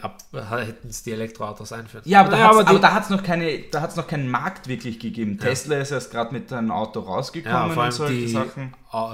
die 1.03 1.11
Elektroautos 1.11 1.71
einführen. 1.71 2.03
Ja, 2.07 2.21
aber 2.21 2.35
die- 2.35 2.41
aber 2.67 2.79
da 2.79 2.93
hat 2.93 3.03
es 3.03 3.09
noch, 3.11 3.21
keine- 3.21 3.59
da 3.71 3.81
hat's 3.81 3.95
noch 3.95 4.07
keinen 4.07 4.27
Markt 4.29 4.67
wirklich 4.67 4.99
gegeben. 4.99 5.37
Tesla 5.37 5.77
ist 5.77 5.91
erst 5.91 6.09
gerade 6.09 6.33
mit 6.33 6.51
einem 6.51 6.71
Auto 6.71 7.01
ja, 7.01 7.05
rausgekommen 7.05 7.57
vor 7.67 7.71
und 7.73 7.79
allem 7.79 7.91
solche 7.91 8.13
die 8.15 8.27
Sachen. 8.27 8.73
Au- 8.91 9.11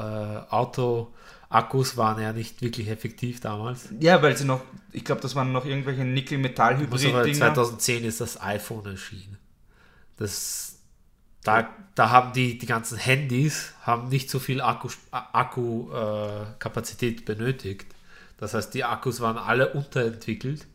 Auto-Akkus 1.52 1.98
waren 1.98 2.22
ja 2.22 2.32
nicht 2.34 2.62
wirklich 2.62 2.90
effektiv 2.90 3.40
damals. 3.42 3.90
Ja, 4.00 4.22
weil 4.22 4.38
sie 4.38 4.46
noch, 4.46 4.62
ich 4.92 5.04
glaube, 5.04 5.22
das 5.22 5.34
waren 5.36 5.52
noch 5.52 5.66
irgendwelche 5.66 6.06
Nickel-Metall-Hybrid-Dinger. 6.06 7.34
2010 7.34 8.06
ist 8.06 8.22
das 8.22 8.40
iPhone 8.42 8.86
erschienen. 8.86 9.38
Das, 10.18 10.78
da, 11.44 11.68
da 11.96 12.10
haben 12.10 12.32
die, 12.34 12.58
die 12.58 12.66
ganzen 12.66 12.98
Handys 12.98 13.74
haben 13.82 14.10
nicht 14.10 14.30
so 14.30 14.40
viel 14.40 14.62
Akkukapazität 14.62 17.20
Akku, 17.20 17.22
äh, 17.22 17.26
benötigt. 17.36 17.88
Das 18.38 18.54
heißt, 18.54 18.74
die 18.74 18.86
Akkus 18.86 19.20
waren 19.20 19.38
alle 19.38 19.74
unterentwickelt. 19.74 20.68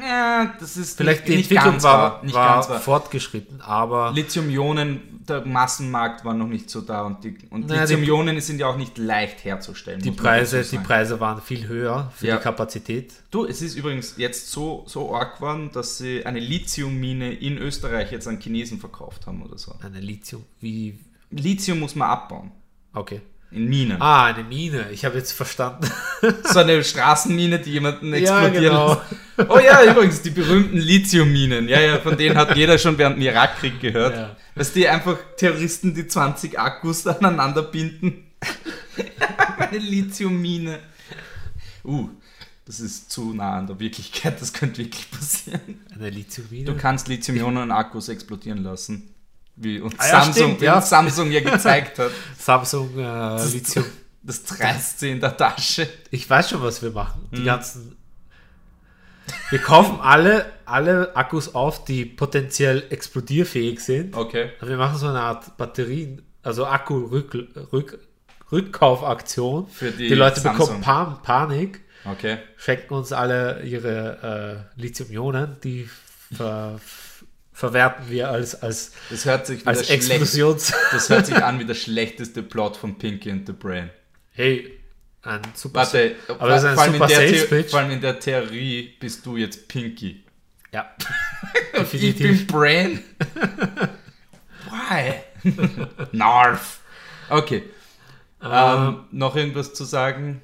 Ja, 0.00 0.54
das 0.58 0.76
ist 0.76 0.96
Vielleicht 0.96 1.20
nicht, 1.20 1.28
die 1.28 1.36
nicht 1.36 1.50
Entwicklung 1.50 1.72
ganz 1.74 1.82
war, 1.84 2.22
nicht 2.24 2.34
war 2.34 2.54
ganz 2.54 2.68
wahr. 2.68 2.80
fortgeschritten, 2.80 3.60
aber 3.60 4.12
Lithium-Ionen, 4.14 5.20
der 5.28 5.46
Massenmarkt 5.46 6.24
war 6.24 6.34
noch 6.34 6.48
nicht 6.48 6.68
so 6.68 6.80
da 6.80 7.02
und, 7.02 7.22
die, 7.24 7.36
und 7.50 7.66
Naja, 7.68 7.86
die- 7.86 7.94
Lithium-Ionen 7.94 8.40
sind 8.40 8.58
ja 8.58 8.66
auch 8.66 8.76
nicht 8.76 8.98
leicht 8.98 9.44
herzustellen. 9.44 10.00
die 10.02 10.10
Preise, 10.10 10.62
die. 10.62 10.78
Preise 10.78 11.20
waren 11.20 11.40
viel 11.40 11.66
höher 11.68 12.12
für 12.14 12.26
Ja. 12.26 12.36
die 12.36 12.42
Kapazität. 12.42 13.12
Du, 13.30 13.46
es 13.46 13.62
ist 13.62 13.76
übrigens 13.76 14.14
jetzt 14.16 14.50
so, 14.50 14.84
so 14.86 15.14
arg 15.14 15.36
geworden, 15.36 15.70
dass 15.72 15.98
sie 15.98 16.26
eine 16.26 16.40
Lithiummine 16.40 17.32
in 17.32 17.56
Österreich 17.58 18.12
jetzt 18.12 18.26
an 18.28 18.40
Chinesen 18.40 18.78
verkauft 18.80 19.26
haben 19.26 19.42
oder 19.42 19.56
so. 19.58 19.74
Eine 19.82 20.00
Lithium, 20.00 20.44
wie, 20.60 20.98
Lithium 21.30 21.80
muss 21.80 21.94
man 21.94 22.10
abbauen. 22.10 22.50
okay. 22.92 23.20
In 23.50 23.68
Minen. 23.68 24.02
Ah, 24.02 24.24
eine 24.24 24.42
Mine. 24.42 24.86
Ich 24.90 25.04
habe 25.04 25.16
jetzt 25.16 25.30
verstanden. 25.30 25.88
So 26.42 26.58
eine 26.58 26.82
Straßenmine, 26.82 27.60
die 27.60 27.70
jemanden 27.70 28.08
Ja, 28.14 28.18
explodieren 28.48 28.64
genau. 28.64 29.00
Oh 29.48 29.58
ja, 29.58 29.84
übrigens, 29.90 30.22
die 30.22 30.30
berühmten 30.30 30.76
Lithiumminen. 30.76 31.68
Ja, 31.68 31.80
ja, 31.80 31.98
von 31.98 32.16
denen 32.16 32.36
hat 32.36 32.56
jeder 32.56 32.78
schon 32.78 32.98
während 32.98 33.16
dem 33.16 33.22
Irakkrieg 33.22 33.80
gehört. 33.80 34.16
Ja. 34.16 34.36
Dass 34.54 34.72
die 34.72 34.88
einfach 34.88 35.18
Terroristen 35.36 35.94
die 35.94 36.06
20 36.06 36.58
Akkus 36.58 37.06
aneinander 37.06 37.62
binden. 37.62 38.30
eine 39.58 39.78
Lithiummine. 39.78 40.78
Uh, 41.84 42.08
das 42.64 42.80
ist 42.80 43.10
zu 43.10 43.34
nah 43.34 43.58
an 43.58 43.66
der 43.66 43.78
Wirklichkeit, 43.78 44.40
das 44.40 44.52
könnte 44.52 44.78
wirklich 44.78 45.10
passieren. 45.10 45.84
Eine 45.94 46.10
Lithiummine. 46.10 46.64
Du 46.64 46.76
kannst 46.76 47.08
Lithium-Ionen-Akkus 47.08 48.08
explodieren 48.08 48.62
lassen. 48.62 49.14
Wie 49.56 49.80
uns, 49.80 49.94
Ah 49.98 50.06
ja, 50.06 50.24
Samsung, 50.24 50.44
stimmt, 50.44 50.62
ja. 50.62 50.80
Samsung 50.80 51.30
ja 51.30 51.40
gezeigt 51.40 51.98
hat. 51.98 52.10
Samsung 52.38 52.98
äh, 52.98 53.44
Lithium. 53.46 53.84
Das 54.22 54.42
treißt 54.42 55.00
sie 55.00 55.10
in 55.10 55.20
der 55.20 55.36
Tasche. 55.36 55.88
Ich 56.10 56.28
weiß 56.28 56.50
schon, 56.50 56.62
was 56.62 56.82
wir 56.82 56.90
machen. 56.90 57.26
Hm. 57.30 57.38
Die 57.38 57.44
ganzen. 57.44 57.96
Wir 59.50 59.58
kaufen 59.58 59.98
alle, 60.00 60.46
alle 60.64 61.14
Akkus 61.16 61.54
auf, 61.54 61.84
die 61.84 62.04
potenziell 62.04 62.84
explodierfähig 62.90 63.80
sind. 63.80 64.16
Okay. 64.16 64.50
Und 64.60 64.68
wir 64.68 64.76
machen 64.76 64.98
so 64.98 65.06
eine 65.08 65.20
Art 65.20 65.56
Batterien, 65.56 66.22
also 66.42 66.66
Akku-Rück, 66.66 67.34
Rück, 67.72 67.98
Rückkaufaktion. 68.52 69.68
Für 69.68 69.90
die 69.90 70.08
Leute 70.14 70.40
Samsung. 70.40 70.66
bekommen 70.66 70.80
Pan 70.82 71.22
Panik, 71.22 71.80
Okay. 72.04 72.38
schenken 72.56 72.94
uns 72.94 73.12
alle 73.12 73.62
ihre 73.62 74.66
äh, 74.76 74.80
Lithium-Ionen, 74.80 75.56
die 75.64 75.88
ver 76.36 76.78
verwerten 77.52 78.10
wir 78.10 78.30
als, 78.30 78.60
als, 78.62 78.92
Das 79.10 79.24
hört 79.24 79.46
sich 79.46 79.64
als 79.66 79.86
schlecht. 79.86 80.10
Explosions... 80.10 80.72
Das 80.90 81.08
hört 81.08 81.24
sich 81.26 81.36
an 81.36 81.60
wie 81.60 81.64
der 81.64 81.74
schlechteste 81.74 82.42
Plot 82.42 82.76
von 82.76 82.98
Pinky 82.98 83.30
and 83.30 83.46
the 83.46 83.52
Brain. 83.52 83.90
hey, 84.32 84.72
ein 85.24 85.42
super... 85.54 85.80
Warte, 85.80 86.16
aber 86.28 86.48
das 86.48 86.62
ist 86.62 86.68
ein 86.68 86.74
vor, 86.74 86.82
allem 86.84 86.92
super 86.92 87.04
in 87.04 87.08
der 87.08 87.28
Sales 87.28 87.48
Pitch. 87.48 87.70
vor 87.70 87.80
allem 87.80 87.90
in 87.90 88.00
der 88.00 88.20
Theorie 88.20 88.94
bist 89.00 89.24
du 89.26 89.36
jetzt 89.36 89.68
Pinky. 89.68 90.22
Ja, 90.72 90.90
ich 91.92 92.16
bin 92.18 92.46
Brain. 92.46 93.00
Why? 94.70 95.14
Narf. 96.12 96.80
Okay. 97.28 97.62
Ähm, 98.42 99.04
noch 99.10 99.36
irgendwas 99.36 99.72
zu 99.72 99.84
sagen 99.84 100.42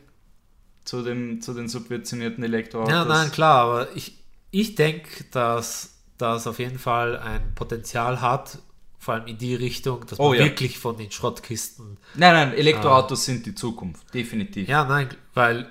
zu, 0.85 1.03
dem, 1.03 1.41
zu 1.41 1.53
den 1.53 1.69
subventionierten 1.69 2.43
Elektroautos? 2.43 2.93
Ja, 2.93 3.05
nein, 3.05 3.31
klar, 3.31 3.65
aber 3.65 3.97
ich, 3.97 4.19
ich 4.51 4.75
denke, 4.75 5.25
dass 5.31 5.99
das 6.17 6.47
auf 6.47 6.59
jeden 6.59 6.79
Fall 6.79 7.19
ein 7.19 7.55
Potenzial 7.55 8.21
hat, 8.21 8.59
vor 9.00 9.14
allem 9.14 9.26
in 9.26 9.38
die 9.38 9.54
Richtung, 9.57 10.07
dass 10.07 10.19
man 10.19 10.28
Oh 10.28 10.35
ja. 10.35 10.45
wirklich 10.45 10.78
von 10.78 10.97
den 10.97 11.11
Schrottkisten. 11.11 11.97
Nein, 12.14 12.35
nein, 12.35 12.52
Elektroautos 12.54 13.25
sind 13.25 13.47
die 13.47 13.54
Zukunft. 13.54 14.12
Definitiv. 14.14 14.69
Ja, 14.69 14.85
nein, 14.85 15.09
weil 15.35 15.69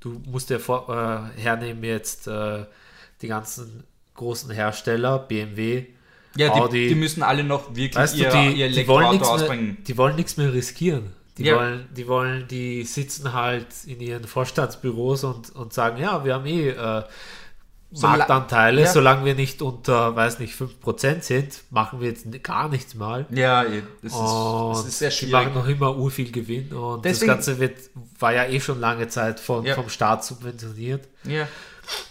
du 0.00 0.20
musst 0.26 0.50
dir 0.50 0.58
vor, 0.60 0.88
äh, 0.90 1.40
hernehmen 1.40 1.82
jetzt 1.84 2.26
äh, 2.26 2.66
die 3.22 3.28
ganzen 3.28 3.84
großen 4.16 4.50
Hersteller, 4.50 5.18
BMW, 5.20 5.86
Ja, 6.36 6.52
die, 6.52 6.60
Audi. 6.60 6.88
die 6.88 6.94
müssen 6.96 7.22
alle 7.22 7.44
noch 7.44 7.68
wirklich 7.76 7.94
weißt 7.94 8.16
ihr, 8.16 8.28
du, 8.28 8.36
die, 8.42 8.52
ihr 8.60 8.68
die, 8.70 8.86
wollen 8.88 9.06
Elektroauto 9.06 9.12
nichts 9.12 9.26
mehr, 9.28 9.34
ausbringen. 9.34 9.76
die 9.86 9.96
wollen 9.98 10.16
nichts 10.16 10.36
mehr 10.36 10.52
riskieren. 10.52 11.12
Die, 11.38 11.44
Ja. 11.44 11.56
wollen, 11.56 11.88
die 11.96 12.06
wollen, 12.08 12.48
die 12.48 12.82
sitzen 12.84 13.32
halt 13.32 13.66
in 13.86 14.00
ihren 14.00 14.24
Vorstandsbüros 14.24 15.24
und, 15.24 15.50
und 15.54 15.72
sagen, 15.72 16.00
ja, 16.00 16.24
wir 16.24 16.34
haben 16.34 16.46
eh 16.46 16.68
äh, 16.70 17.02
Marktanteile, 18.02 18.82
Ja. 18.82 18.92
solange 18.92 19.24
wir 19.24 19.34
nicht 19.34 19.62
unter, 19.62 20.14
weiß 20.16 20.38
nicht, 20.40 20.54
5% 20.54 21.22
sind, 21.22 21.62
machen 21.70 22.00
wir 22.00 22.08
jetzt 22.08 22.26
gar 22.42 22.68
nichts 22.68 22.94
mal. 22.94 23.26
Ja, 23.30 23.62
eh, 23.64 23.82
das 24.02 24.12
ist, 24.12 24.20
das 24.20 24.86
ist 24.86 24.98
sehr 24.98 25.10
die 25.10 25.16
schwierig. 25.16 25.32
machen 25.32 25.54
noch 25.54 25.66
immer 25.68 25.96
ur 25.96 26.10
viel 26.10 26.30
Gewinn 26.32 26.72
und 26.72 27.04
Deswegen- 27.04 27.28
das 27.28 27.36
Ganze 27.46 27.58
wird, 27.60 27.76
war 28.18 28.32
ja 28.32 28.44
eh 28.46 28.60
schon 28.60 28.80
lange 28.80 29.08
Zeit 29.08 29.38
von, 29.40 29.64
Ja. 29.64 29.74
vom 29.74 29.88
Staat 29.88 30.24
subventioniert. 30.24 31.06
Ja. 31.24 31.46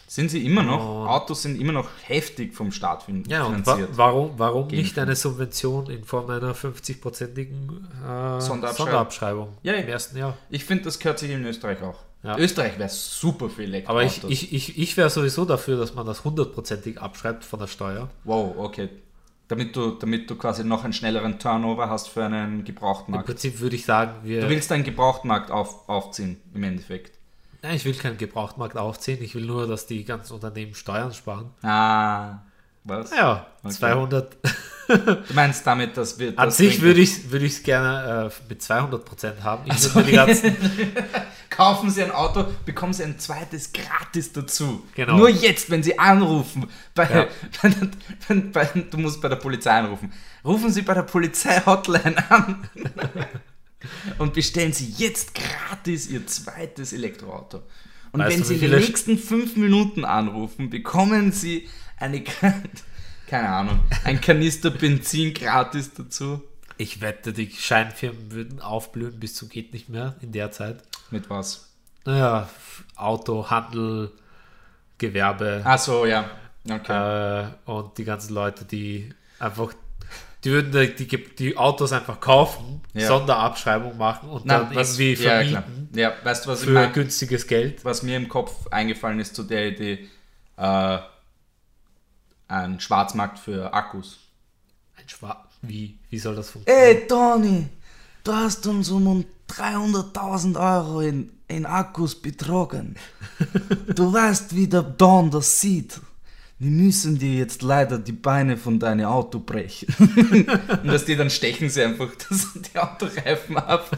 Sind 0.08 0.30
sie 0.30 0.46
immer 0.46 0.62
noch? 0.62 1.02
Und- 1.02 1.08
Autos 1.08 1.42
sind 1.42 1.60
immer 1.60 1.72
noch 1.74 1.90
heftig 2.04 2.54
vom 2.54 2.72
Staat 2.72 3.02
fin 3.04 3.24
Ja, 3.28 3.46
und 3.46 3.66
wa 3.66 3.74
finanziert. 3.74 3.98
warum, 3.98 4.32
warum 4.38 4.68
Gegen 4.68 4.84
nicht 4.84 5.00
eine 5.00 5.16
Subvention 5.16 5.90
in 5.90 6.04
Form 6.04 6.30
einer 6.30 6.54
50-prozentigen 6.54 7.88
äh, 8.06 8.40
Sonderabschreibung. 8.40 8.76
Sonderabschreibung 8.76 9.48
Ja, 9.64 9.74
ja. 9.74 9.80
im 9.80 9.88
ersten 9.88 10.18
Jahr? 10.18 10.38
Ich 10.52 10.66
finde, 10.66 10.84
das 10.84 11.00
gehört 11.00 11.18
sich 11.18 11.32
in 11.32 11.44
Österreich 11.46 11.82
auch. 11.82 11.96
Ja. 12.24 12.38
Österreich 12.38 12.80
wäre 12.80 12.90
super 12.90 13.50
für 13.50 13.64
Elektroautos. 13.64 14.24
Aber 14.24 14.32
ich, 14.32 14.54
ich, 14.54 14.54
ich, 14.54 14.78
ich 14.78 14.98
wäre 14.98 15.10
sowieso 15.10 15.44
dafür, 15.44 15.78
dass 15.78 15.94
man 15.94 16.06
das 16.06 16.24
hundertprozentig 16.24 17.00
abschreibt 17.00 17.44
von 17.44 17.60
der 17.60 17.68
Steuer. 17.68 18.10
wow, 18.24 18.56
okay. 18.58 18.90
Damit 19.50 19.76
du, 19.76 19.92
damit 19.92 20.30
du 20.30 20.36
quasi 20.36 20.64
noch 20.64 20.86
einen 20.86 20.94
schnelleren 20.94 21.38
Turnover 21.38 21.90
hast 21.90 22.08
für 22.08 22.24
einen 22.24 22.60
Im 22.60 22.66
Gebrauchtmarkt. 22.66 23.26
Prinzip 23.26 23.60
würde 23.60 23.76
ich 23.76 23.86
sagen, 23.86 24.14
wir. 24.24 24.42
Du 24.42 24.50
willst 24.50 24.72
einen 24.72 24.86
Gebrauchtmarkt 24.86 25.52
auf, 25.52 25.88
aufziehen, 25.90 26.40
im 26.54 26.64
Endeffekt. 26.64 27.12
Nein, 27.62 27.76
ich 27.76 27.86
will 27.86 27.94
keinen 27.94 28.18
Gebrauchtmarkt 28.18 28.78
aufziehen. 28.78 29.22
Ich 29.22 29.36
will 29.36 29.46
nur, 29.46 29.68
dass 29.68 29.86
die 29.86 30.06
ganzen 30.06 30.34
Unternehmen 30.34 30.74
Steuern 30.76 31.14
sparen. 31.14 31.52
Ah, 31.62 32.40
was? 32.84 33.12
Ja, 33.12 33.48
Okay. 33.66 33.76
200. 33.76 34.38
Du 34.90 35.34
meinst 35.34 35.66
damit, 35.66 35.96
dass 35.96 36.20
wir. 36.20 36.30
An 36.38 36.48
das 36.48 36.58
sich 36.58 36.82
bringt- 36.82 37.32
würde 37.32 37.46
ich 37.46 37.54
es 37.54 37.64
gerne 37.64 38.30
äh, 38.30 38.50
mit 38.50 38.62
200% 38.62 39.42
haben. 39.42 39.64
Ich 39.72 39.82
würde 39.96 40.00
mir 40.00 40.06
die 40.06 40.12
ganzen. 40.12 40.58
Kaufen 41.50 41.90
Sie 41.90 42.04
ein 42.04 42.12
Auto, 42.12 42.46
bekommen 42.66 42.92
Sie 42.94 43.04
ein 43.04 43.18
zweites 43.20 43.72
gratis 43.72 44.34
dazu. 44.34 44.84
Genau. 44.96 45.16
Nur 45.16 45.30
jetzt, 45.30 45.70
wenn 45.70 45.82
Sie 45.84 45.98
anrufen. 45.98 46.68
Bei, 46.94 47.10
Ja. 47.10 47.28
bei, 48.28 48.36
bei, 48.52 48.66
du 48.90 48.98
musst 48.98 49.22
bei 49.22 49.30
der 49.30 49.38
Polizei 49.38 49.72
anrufen. 49.72 50.12
Rufen 50.44 50.70
Sie 50.72 50.82
bei 50.82 50.94
der 50.96 51.04
Polizei-Hotline 51.04 52.16
an 52.30 52.68
und 54.18 54.34
bestellen 54.34 54.74
Sie 54.74 54.94
jetzt 54.98 55.34
gratis 55.36 56.10
Ihr 56.10 56.26
zweites 56.28 56.92
Elektroauto. 56.92 57.62
Und 58.12 58.20
Weißt 58.20 58.32
wenn 58.34 58.42
du, 58.42 58.48
Sie 58.48 58.56
in 58.56 58.72
den 58.72 58.80
nächsten 58.80 59.18
fünf 59.18 59.56
Minuten 59.56 60.06
anrufen, 60.06 60.70
bekommen 60.70 61.32
Sie 61.32 61.70
eine, 62.04 62.24
keine 63.28 63.50
Ahnung, 63.50 63.80
ein 64.04 64.20
Kanister 64.22 64.70
Benzin 64.70 65.34
gratis 65.34 65.94
dazu. 65.94 66.42
Ich 66.78 67.02
wette, 67.02 67.34
die 67.34 67.50
Scheinfirmen 67.52 68.32
würden 68.32 68.60
aufblühen 68.62 69.20
bis 69.20 69.36
zum 69.36 69.48
geht 69.50 69.74
nicht 69.74 69.90
mehr 69.90 70.16
in 70.22 70.32
der 70.32 70.52
Zeit. 70.52 70.82
Mit 71.12 71.30
was? 71.30 71.70
Naja, 72.06 72.50
Auto, 72.96 73.50
Handel, 73.50 74.12
Gewerbe 74.98 75.62
Ach 75.64 75.78
so, 75.80 76.06
ja. 76.06 76.30
Okay. 76.70 77.44
äh, 77.44 77.48
und 77.66 77.98
die 77.98 78.04
ganzen 78.06 78.34
Leute, 78.34 78.66
die 78.66 79.10
einfach, 79.40 79.74
die 80.44 80.52
würden 80.52 80.72
die, 80.72 81.06
die, 81.08 81.36
die 81.36 81.58
Autos 81.58 81.92
einfach 81.92 82.20
kaufen, 82.20 82.82
Ja. 82.94 83.08
Sonderabschreibung 83.08 83.98
machen 83.98 84.30
und 84.30 84.46
Na, 84.46 84.60
dann 84.64 84.76
was- 84.76 84.98
irgendwie 85.00 85.24
ja, 85.24 85.30
vermieten 85.44 85.90
Ja, 85.96 86.14
weißt 86.24 86.46
du, 86.46 86.50
was 86.50 86.60
ich 86.62 86.66
für 86.68 86.74
meine? 86.74 86.92
günstiges 86.92 87.48
Geld. 87.48 87.84
Was 87.86 88.02
mir 88.04 88.18
im 88.18 88.30
Kopf 88.30 88.68
eingefallen 88.72 89.20
ist 89.20 89.36
zu 89.36 89.44
der 89.44 89.68
Idee, 89.70 90.08
äh, 90.58 90.98
ein 92.54 92.80
Schwarzmarkt 92.80 93.40
für 93.40 93.74
Akkus. 93.74 94.20
Ein 94.96 95.10
Schwa 95.10 95.48
wie, 95.62 95.98
wie 96.10 96.20
soll 96.20 96.36
das 96.36 96.50
funktionieren? 96.50 96.86
Ey, 96.86 97.08
Toni, 97.08 97.68
du 98.24 98.34
hast 98.34 98.68
uns 98.68 98.90
um 98.90 99.26
300.000 99.50 100.60
Euro 100.60 101.02
in, 101.02 101.32
in 101.48 101.66
Akkus 101.66 102.22
betrogen. 102.22 102.96
Du 103.96 104.12
weißt, 104.12 104.56
wie 104.56 104.68
der 104.68 104.82
Don 104.84 105.30
das 105.30 105.60
sieht. 105.60 106.00
Wir 106.60 106.72
müssen 106.72 107.18
dir 107.20 107.34
jetzt 107.34 107.62
leider 107.62 107.98
die 108.00 108.12
Beine 108.14 108.58
von 108.58 108.80
deinem 108.80 109.06
Auto 109.06 109.40
brechen. 109.40 109.94
Und 110.84 110.88
dass 110.88 111.06
die 111.06 111.16
dann 111.16 111.30
stechen 111.30 111.70
sie 111.70 111.84
einfach 111.84 112.10
das, 112.30 112.48
die 112.54 112.78
Autoreifen 112.80 113.58
ab. 113.58 113.90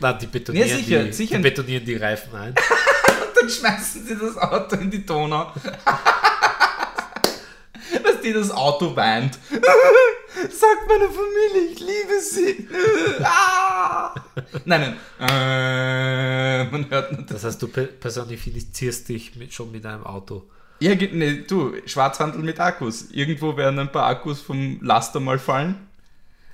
Na, 0.00 0.12
die 0.12 0.26
betonieren, 0.26 0.68
Ja, 0.68 0.76
sicher, 0.76 1.04
die, 1.04 1.12
sicher. 1.12 1.36
die 1.36 1.42
betonieren 1.42 1.84
die 1.84 1.96
Reifen 1.96 2.34
ein. 2.34 2.54
Dann 2.54 3.48
schmeißen 3.48 4.06
sie 4.06 4.16
das 4.16 4.36
Auto 4.36 4.76
in 4.76 4.90
die 4.90 5.04
Donau. 5.04 5.52
Dass 8.18 8.22
die 8.22 8.32
das 8.32 8.50
Auto 8.50 8.94
weint. 8.96 9.38
Sagt 10.34 10.86
meine 10.88 11.08
Familie, 11.08 11.72
ich 11.72 11.80
liebe 11.80 12.20
sie. 12.20 12.68
Ah! 13.24 14.14
Nein, 14.64 14.96
nein. 15.18 15.28
Äh, 15.28 16.64
man 16.70 16.88
hört 16.90 17.12
nur 17.12 17.22
das. 17.22 17.44
Heißt, 17.44 17.60
du 17.60 17.68
pe- 17.68 17.86
personifizierst 17.86 19.08
dich 19.08 19.34
mit, 19.36 19.52
schon 19.52 19.72
mit 19.72 19.84
einem 19.84 20.04
Auto. 20.04 20.44
Ja, 20.80 20.94
nee, 20.94 21.44
du, 21.48 21.72
Schwarzhandel 21.86 22.42
mit 22.42 22.60
Akkus. 22.60 23.10
Irgendwo 23.10 23.56
werden 23.56 23.78
ein 23.80 23.90
paar 23.90 24.06
Akkus 24.06 24.40
vom 24.40 24.78
Laster 24.82 25.18
mal 25.20 25.38
fallen. 25.38 25.74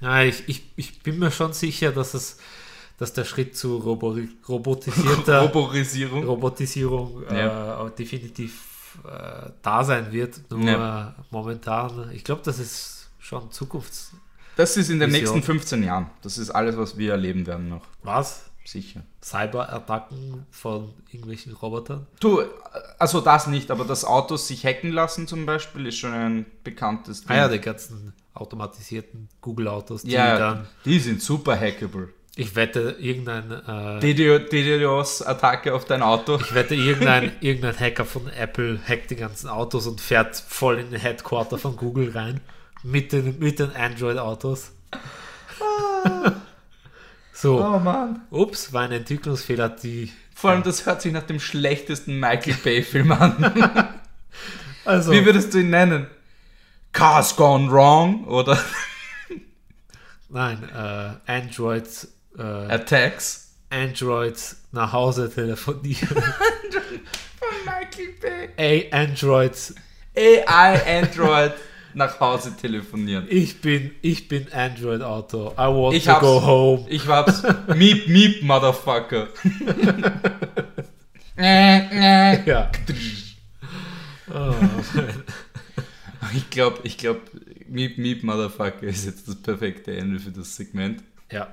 Ja, 0.01 0.23
ich, 0.23 0.45
ich, 0.49 0.63
ich 0.77 1.03
bin 1.03 1.19
mir 1.19 1.31
schon 1.31 1.53
sicher, 1.53 1.93
dass 1.93 2.15
es 2.15 2.39
dass 2.97 3.13
der 3.13 3.25
Schritt 3.25 3.57
zu 3.57 3.77
robo 3.79 4.17
robotisierter 4.49 5.41
Roborisierung. 5.43 6.25
Robotisierung 6.25 7.25
Ja. 7.31 7.87
äh, 7.87 7.91
definitiv 7.91 8.63
äh, 9.05 9.51
da 9.63 9.85
sein 9.85 10.13
wird. 10.13 10.41
Nur 10.51 10.61
Ja. 10.61 11.15
momentan, 11.31 12.11
ich 12.13 12.25
glaube, 12.25 12.43
das 12.45 12.59
ist 12.59 13.09
schon 13.19 13.51
Zukunfts... 13.51 14.13
Das 14.57 14.77
ist 14.77 14.89
in 14.89 15.01
den 15.01 15.11
Vision. 15.11 15.35
nächsten 15.35 15.43
15 15.43 15.83
Jahren. 15.83 16.11
Das 16.23 16.39
ist 16.39 16.51
alles, 16.51 16.77
was 16.77 16.97
wir 16.97 17.13
erleben 17.13 17.47
werden 17.47 17.69
noch. 17.69 17.83
Was? 18.03 18.51
Sicher. 18.65 19.03
Cyberattacken 19.21 20.47
von 20.51 20.95
irgendwelchen 21.11 21.53
Robotern? 21.55 22.07
Du, 22.21 22.43
also 22.99 23.21
das 23.21 23.47
nicht, 23.47 23.71
aber 23.71 23.85
dass 23.85 24.05
Autos 24.05 24.49
sich 24.49 24.65
hacken 24.65 24.91
lassen 24.93 25.27
zum 25.27 25.45
Beispiel, 25.45 25.87
ist 25.87 25.99
schon 25.99 26.13
ein 26.13 26.47
bekanntes 26.63 27.23
Ding. 27.23 27.31
Ah 27.31 27.37
ja, 27.37 27.49
die 27.49 27.59
ganzen 27.59 28.15
automatisierten 28.33 29.29
Google-Autos, 29.41 30.03
die 30.03 30.13
ja, 30.13 30.39
dann... 30.39 30.69
die 30.85 30.99
sind 30.99 31.21
super 31.21 31.59
hackable. 31.59 32.09
Ich 32.37 32.57
wette, 32.57 32.97
irgendein, 32.99 33.51
äh, 33.53 34.01
DDo- 34.01 34.41
DDoS-Attacke 34.41 35.73
auf 35.73 35.85
dein 35.85 36.03
Auto. 36.03 36.37
ich 36.41 36.53
wette, 36.55 36.75
irgendein, 36.75 37.31
irgendein 37.41 37.79
Hacker 37.79 38.05
von 38.05 38.29
Apple 38.29 38.81
hackt 38.89 39.11
die 39.13 39.17
ganzen 39.17 39.49
Autos 39.49 39.87
und 39.87 40.01
fährt 40.01 40.35
voll 40.37 40.79
in 40.81 40.91
den 40.91 41.01
Headquarter 41.01 41.59
von 41.59 41.77
Google 41.77 42.11
rein. 42.11 42.41
Mit 42.83 43.13
den, 43.13 43.39
mit 43.39 43.61
den 43.61 43.71
Android-Autos. 43.75 44.73
so, 47.33 47.65
Oh 47.65 47.79
Mann. 47.79 48.23
ups, 48.31 48.73
war 48.73 48.83
ein 48.83 48.93
Entwicklungsfehler, 48.93 49.69
die. 49.69 50.13
Vor 50.35 50.51
allem, 50.51 50.63
das 50.65 50.85
hört 50.87 51.03
sich 51.03 51.13
nach 51.13 51.23
dem 51.23 51.39
schlechtesten 51.41 52.19
Michael 52.19 52.55
Bay-Film 52.63 53.13
an. 53.13 53.95
Also, 54.87 55.13
Wie 55.13 55.25
würdest 55.25 55.55
du 55.55 55.61
ihn 55.61 55.71
nennen? 55.71 56.09
Cars 56.93 57.37
Gone 57.37 57.71
Wrong 57.73 58.25
oder 58.27 58.59
nein, 60.29 60.59
äh, 60.77 61.33
Android, 61.33 61.87
äh, 62.39 62.43
Attacks? 62.43 63.55
Android 63.71 64.37
nach 64.73 64.93
Hause 64.93 65.31
telefonieren. 65.33 66.09
Von 66.09 66.23
Michael 67.65 68.13
Bay. 68.21 68.49
Ey, 68.57 68.89
Android, 68.93 69.53
AI 70.17 71.01
Android 71.03 71.53
nach 71.95 72.19
Hause 72.21 72.55
telefonieren. 72.57 73.27
ich 73.29 73.61
bin, 73.61 73.93
ich 74.03 74.29
bin 74.29 74.53
Android-Auto. 74.53 75.53
I 75.53 75.67
want 75.69 75.97
Ich 75.97 76.05
to 76.05 76.19
go 76.21 76.41
home. 76.45 76.87
Ich 76.89 77.07
hab's. 77.07 77.43
Miep, 77.75 78.09
miep, 78.09 78.43
Motherfucker. 78.43 79.29
Ja. 81.37 82.71
Oh, 84.33 84.55
ich 86.35 86.49
glaube, 86.51 86.79
ich 86.85 86.97
glaub, 86.97 87.21
Miep, 87.69 87.99
miep, 87.99 88.23
Motherfucker 88.23 88.83
ist 88.85 89.05
jetzt 89.05 89.27
das 89.27 89.37
perfekte 89.37 89.97
Ende 89.97 90.21
für 90.21 90.31
das 90.31 90.55
Segment. 90.55 91.03
ja. 91.33 91.49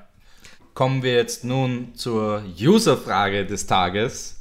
Kommen 0.74 1.04
wir 1.04 1.16
jetzt 1.16 1.44
nun 1.44 1.94
zur 1.96 2.44
User-Frage 2.60 3.46
des 3.46 3.68
Tages. 3.68 4.40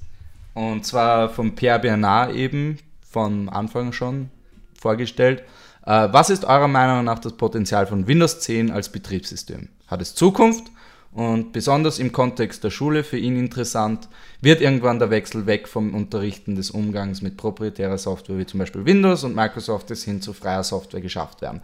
Und 0.54 0.86
zwar 0.86 1.28
von 1.28 1.54
Pierre 1.54 1.80
Bernard 1.80 2.34
eben, 2.34 2.78
von 3.08 3.48
Anfang 3.48 3.92
schon 3.92 4.30
vorgestellt. 4.78 5.42
Äh, 5.84 6.08
was 6.12 6.30
ist 6.30 6.44
eurer 6.44 6.68
Meinung 6.68 7.04
nach 7.04 7.18
das 7.18 7.32
Potenzial 7.32 7.86
von 7.86 8.06
Windows 8.06 8.40
10 8.40 8.70
als 8.70 8.90
Betriebssystem? 8.90 9.68
Hat 9.88 10.00
es 10.00 10.14
Zukunft? 10.14 10.64
Und 11.12 11.52
besonders 11.52 11.98
im 11.98 12.12
Kontext 12.12 12.62
der 12.62 12.70
Schule 12.70 13.02
für 13.02 13.18
ihn 13.18 13.36
interessant, 13.36 14.08
wird 14.40 14.60
irgendwann 14.60 15.00
der 15.00 15.10
Wechsel 15.10 15.46
weg 15.46 15.66
vom 15.66 15.92
Unterrichten 15.92 16.54
des 16.54 16.70
Umgangs 16.70 17.20
mit 17.20 17.36
proprietärer 17.36 17.98
Software 17.98 18.38
wie 18.38 18.46
zum 18.46 18.60
Beispiel 18.60 18.84
Windows 18.84 19.24
und 19.24 19.34
Microsoft 19.34 19.90
hin 19.90 20.22
zu 20.22 20.32
freier 20.32 20.62
Software 20.62 21.00
geschafft 21.00 21.42
werden. 21.42 21.62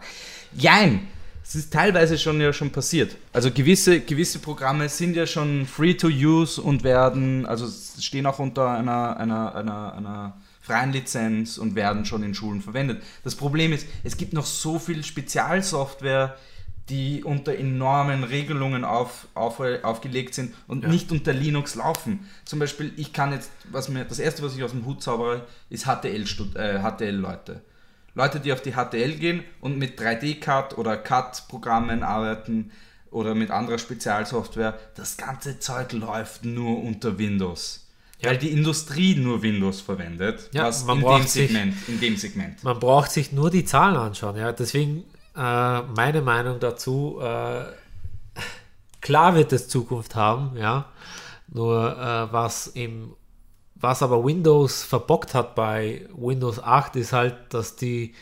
Jein! 0.53 1.07
Es 1.47 1.55
ist 1.55 1.71
teilweise 1.71 2.17
schon 2.17 2.41
ja 2.41 2.51
schon 2.51 2.71
passiert. 2.71 3.15
Also 3.31 3.51
gewisse, 3.51 4.01
gewisse 4.01 4.39
Programme 4.39 4.89
sind 4.89 5.15
ja 5.15 5.25
schon 5.25 5.65
free 5.65 5.93
to 5.93 6.07
use 6.07 6.61
und 6.61 6.83
werden, 6.83 7.45
also 7.45 7.67
stehen 8.01 8.25
auch 8.25 8.39
unter 8.39 8.69
einer, 8.71 9.15
einer, 9.15 9.55
einer, 9.55 9.93
einer 9.93 10.37
freien 10.59 10.91
Lizenz 10.91 11.57
und 11.57 11.75
werden 11.75 12.03
schon 12.03 12.21
in 12.23 12.35
Schulen 12.35 12.61
verwendet. 12.61 13.01
Das 13.23 13.35
Problem 13.35 13.71
ist, 13.71 13.87
es 14.03 14.17
gibt 14.17 14.33
noch 14.33 14.45
so 14.45 14.77
viel 14.77 15.05
Spezialsoftware, 15.05 16.35
die 16.89 17.23
unter 17.23 17.55
enormen 17.55 18.25
Regelungen 18.25 18.83
auf, 18.83 19.27
auf, 19.33 19.61
aufgelegt 19.83 20.33
sind 20.33 20.53
und 20.67 20.83
Ja. 20.83 20.89
nicht 20.89 21.13
unter 21.13 21.31
Linux 21.31 21.75
laufen. 21.75 22.27
Zum 22.43 22.59
Beispiel, 22.59 22.91
ich 22.97 23.13
kann 23.13 23.31
jetzt, 23.31 23.51
was 23.71 23.87
mir, 23.87 24.03
das 24.03 24.19
erste, 24.19 24.43
was 24.43 24.55
ich 24.55 24.63
aus 24.63 24.71
dem 24.71 24.85
Hut 24.85 25.01
zaubere, 25.01 25.45
ist 25.69 25.85
HTL-Leute. 25.85 26.59
Äh, 26.59 26.79
HTL-Leute. 26.79 27.51
Leute, 27.53 27.61
die 28.43 28.51
auf 28.53 28.61
die 28.61 28.73
HTL 28.73 29.13
gehen 29.15 29.43
und 29.61 29.77
mit 29.77 29.99
3D-Cut 29.99 30.77
oder 30.77 30.97
Cut-Programmen 30.97 32.03
arbeiten 32.03 32.71
oder 33.11 33.35
mit 33.35 33.51
anderer 33.51 33.77
Spezialsoftware, 33.77 34.77
das 34.95 35.17
ganze 35.17 35.59
Zeug 35.59 35.93
läuft 35.93 36.43
nur 36.43 36.83
unter 36.83 37.17
Windows. 37.17 37.87
Ja. 38.19 38.31
Weil 38.31 38.37
die 38.39 38.49
Industrie 38.49 39.15
nur 39.15 39.43
Windows 39.43 39.81
verwendet, 39.81 40.49
Ja, 40.51 40.63
was 40.65 40.83
man 40.85 40.97
in 40.97 41.01
dem, 41.03 41.07
braucht 41.07 41.29
sich- 41.29 41.47
Segment, 41.51 41.75
in 41.87 41.99
dem 41.99 42.17
Segment. 42.17 42.63
Man 42.63 42.79
braucht 42.79 43.11
sich 43.11 43.31
nur 43.31 43.51
die 43.51 43.63
Zahlen 43.63 43.95
anschauen. 43.95 44.35
Ja? 44.35 44.51
Deswegen 44.51 45.03
äh, 45.35 45.81
meine 45.83 46.21
Meinung 46.23 46.59
dazu, 46.59 47.19
äh, 47.21 47.65
klar 49.01 49.35
wird 49.35 49.53
es 49.53 49.67
Zukunft 49.69 50.15
haben, 50.15 50.57
ja. 50.57 50.85
Nur 51.49 51.91
äh, 51.97 52.33
was 52.33 52.67
im 52.67 53.13
was 53.79 54.01
aber 54.01 54.23
Windows 54.25 54.83
verbockt 54.83 55.33
hat 55.33 55.55
bei 55.55 56.05
Windows 56.15 56.61
8 56.61 56.95
ist 56.97 57.13
halt, 57.13 57.35
dass 57.49 57.75
die 57.75 58.13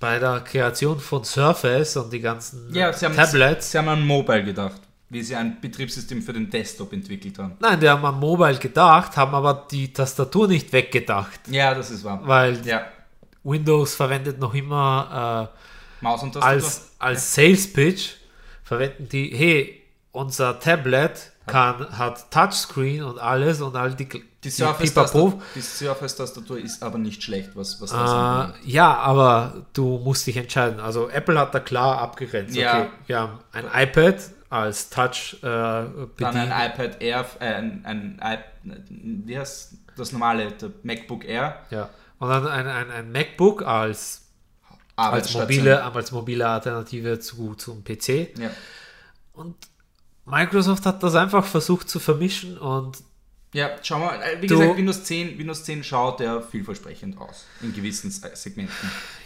bei 0.00 0.18
der 0.18 0.40
Kreation 0.40 0.98
von 1.00 1.24
Surface 1.24 1.96
und 1.96 2.12
die 2.12 2.20
ganzen 2.20 2.72
Ja, 2.74 2.92
sie 2.92 3.04
haben, 3.06 3.16
Tablets, 3.16 3.70
sie 3.72 3.78
haben 3.78 3.88
an 3.88 4.06
Mobile 4.06 4.44
gedacht, 4.44 4.80
wie 5.10 5.22
sie 5.22 5.34
ein 5.34 5.60
Betriebssystem 5.60 6.22
für 6.22 6.32
den 6.32 6.48
Desktop 6.48 6.92
entwickelt 6.92 7.38
haben. 7.38 7.56
nein, 7.60 7.80
die 7.80 7.88
haben 7.88 8.04
an 8.04 8.18
Mobile 8.18 8.58
gedacht, 8.58 9.16
haben 9.16 9.34
aber 9.34 9.66
die 9.70 9.92
Tastatur 9.92 10.46
nicht 10.48 10.72
weggedacht, 10.72 11.40
Ja, 11.48 11.74
das 11.74 11.90
ist 11.90 12.04
wahr. 12.04 12.20
weil 12.24 12.64
Ja, 12.66 12.86
Windows 13.42 13.94
verwendet 13.94 14.38
noch 14.38 14.54
immer 14.54 15.50
äh, 16.00 16.04
Maus 16.04 16.22
und 16.22 16.32
Tastatur. 16.32 16.48
als, 16.64 16.90
als 16.98 17.34
Sales 17.34 17.72
Pitch 17.72 18.10
verwenden 18.62 19.08
die, 19.08 19.30
hey, 19.34 19.82
unser 20.12 20.60
Tablet 20.60 21.32
kann, 21.48 21.98
hat 21.98 22.30
Touchscreen 22.30 23.02
und 23.02 23.18
alles 23.18 23.60
und 23.60 23.74
all 23.76 23.94
die, 23.94 24.08
die 24.44 24.50
Surface-Tastatur 24.50 26.58
ist 26.58 26.82
aber 26.82 26.98
nicht 26.98 27.22
schlecht, 27.22 27.50
was, 27.54 27.80
was 27.80 27.90
das 27.90 27.98
Äh, 27.98 28.02
anbelangt. 28.14 28.54
ja, 28.66 28.94
aber 28.96 29.66
du 29.72 29.98
musst 29.98 30.26
dich 30.26 30.36
entscheiden. 30.36 30.80
Also 30.80 31.08
Apple 31.08 31.38
hat 31.38 31.54
da 31.54 31.60
klar 31.60 31.98
abgegrenzt. 31.98 32.54
Ja. 32.54 32.80
Okay, 32.82 32.88
wir 33.06 33.18
haben 33.18 33.38
ein 33.52 33.64
iPad 33.88 34.16
als 34.50 34.90
Touch 34.90 35.36
äh, 35.42 35.44
Dann 35.44 36.10
ein 36.20 36.48
iPad 36.70 37.00
Air, 37.02 37.24
äh, 37.40 37.44
ein, 37.54 37.82
ein, 37.84 38.18
ein, 38.20 38.38
wie 39.26 39.38
heißt 39.38 39.74
das 39.96 40.12
normale, 40.12 40.52
der 40.52 40.70
MacBook 40.82 41.24
Air, 41.24 41.58
Ja. 41.70 41.88
Und 42.20 42.30
dann 42.30 42.48
ein, 42.48 42.66
ein, 42.66 42.90
ein 42.90 43.12
MacBook 43.12 43.64
als, 43.64 44.22
als, 44.96 45.32
mobile, 45.34 45.84
als 45.84 46.10
mobile 46.10 46.48
Alternative 46.48 47.20
zu, 47.20 47.54
zum 47.54 47.84
PC. 47.84 48.36
Ja. 48.38 48.50
Und 49.34 49.54
Microsoft 50.30 50.84
hat 50.86 51.02
das 51.02 51.14
einfach 51.14 51.44
versucht 51.44 51.88
zu 51.88 51.98
vermischen 51.98 52.58
und 52.58 52.98
ja, 53.54 53.70
schau 53.82 53.98
mal, 53.98 54.20
äh, 54.20 54.42
wie 54.42 54.46
Du- 54.46 54.58
gesagt, 54.58 54.76
Windows 54.76 55.04
10, 55.04 55.38
Windows 55.38 55.64
10 55.64 55.82
schaut 55.82 56.20
ja 56.20 56.42
vielversprechend 56.42 57.18
aus 57.18 57.46
in 57.62 57.72
gewissen 57.74 58.10
Se- 58.10 58.30
Segmenten. 58.34 58.74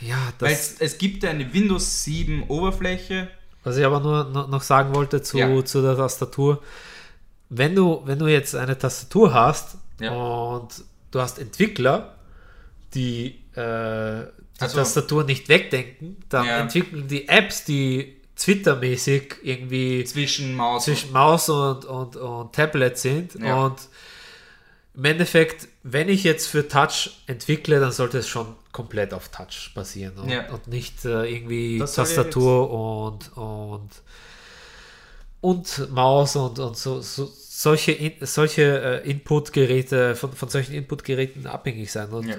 ja, 0.01 0.17
Weil 0.39 0.51
das, 0.51 0.73
es, 0.75 0.81
es 0.81 0.99
gibt 0.99 1.25
ja 1.25 1.31
eine 1.31 1.53
Windows 1.53 2.05
7 2.05 2.45
Oberfläche, 2.45 3.29
Was 3.65 3.77
ich 3.77 3.85
aber 3.85 3.99
nur 4.01 4.25
no- 4.25 4.47
noch 4.47 4.63
sagen 4.63 4.95
wollte 4.95 5.23
zu, 5.23 5.39
Ja. 5.39 5.65
zu 5.65 5.83
der 5.83 5.97
Tastatur. 5.97 6.63
Wenn 7.49 7.75
du, 7.75 8.03
wenn 8.05 8.19
du 8.19 8.27
jetzt 8.29 8.55
eine 8.55 8.79
Tastatur 8.79 9.35
hast 9.35 9.77
Ja. 10.01 10.13
und 10.13 10.69
du 11.11 11.21
hast 11.21 11.39
Entwickler, 11.41 12.15
die 12.95 13.41
äh, 13.55 14.25
die 14.57 14.61
Also- 14.61 14.79
Tastatur 14.79 15.25
nicht 15.25 15.49
wegdenken, 15.49 16.17
dann 16.29 16.47
Ja. 16.47 16.59
entwickeln 16.61 17.09
die 17.09 17.29
Apps, 17.29 17.65
die 17.65 18.17
Twitter-mäßig 18.43 19.37
irgendwie 19.43 20.05
zwischen 20.05 20.55
Maus 20.55 20.85
zwischen 20.85 21.13
Maus 21.13 21.49
und, 21.49 21.85
und, 21.85 22.17
und 22.17 22.53
Tablet 22.53 22.99
sind. 22.99 23.35
Ja. 23.35 23.67
Und 23.67 23.79
im 24.95 25.05
Endeffekt, 25.05 25.69
wenn 25.83 26.09
ich 26.09 26.25
jetzt 26.25 26.49
für 26.49 26.67
Touch 26.69 27.11
entwickle, 27.27 27.81
dann 27.81 27.93
sollte 27.93 28.19
es 28.19 28.29
schon 28.29 28.55
komplett 28.73 29.15
auf 29.15 29.29
Touch 29.29 29.73
basieren 29.75 30.19
und, 30.19 30.29
Ja. 30.29 30.51
und 30.53 30.67
nicht 30.67 31.05
äh, 31.05 31.25
irgendwie 31.25 31.79
Das 31.79 31.95
Tastatur 31.95 32.71
und, 32.71 33.37
und, 33.37 33.91
und 35.41 35.91
Maus 35.91 36.37
und, 36.37 36.59
und 36.59 36.77
so, 36.77 37.01
so 37.01 37.31
solche, 37.35 37.93
In, 37.93 38.27
solche 38.27 39.03
äh, 39.05 39.11
Inputgeräte, 39.11 40.15
von, 40.17 40.33
von 40.33 40.49
solchen 40.49 40.75
Inputgeräten 40.75 41.47
abhängig 41.47 41.93
sein. 41.93 42.11
Und 42.11 42.29
Ja. 42.29 42.37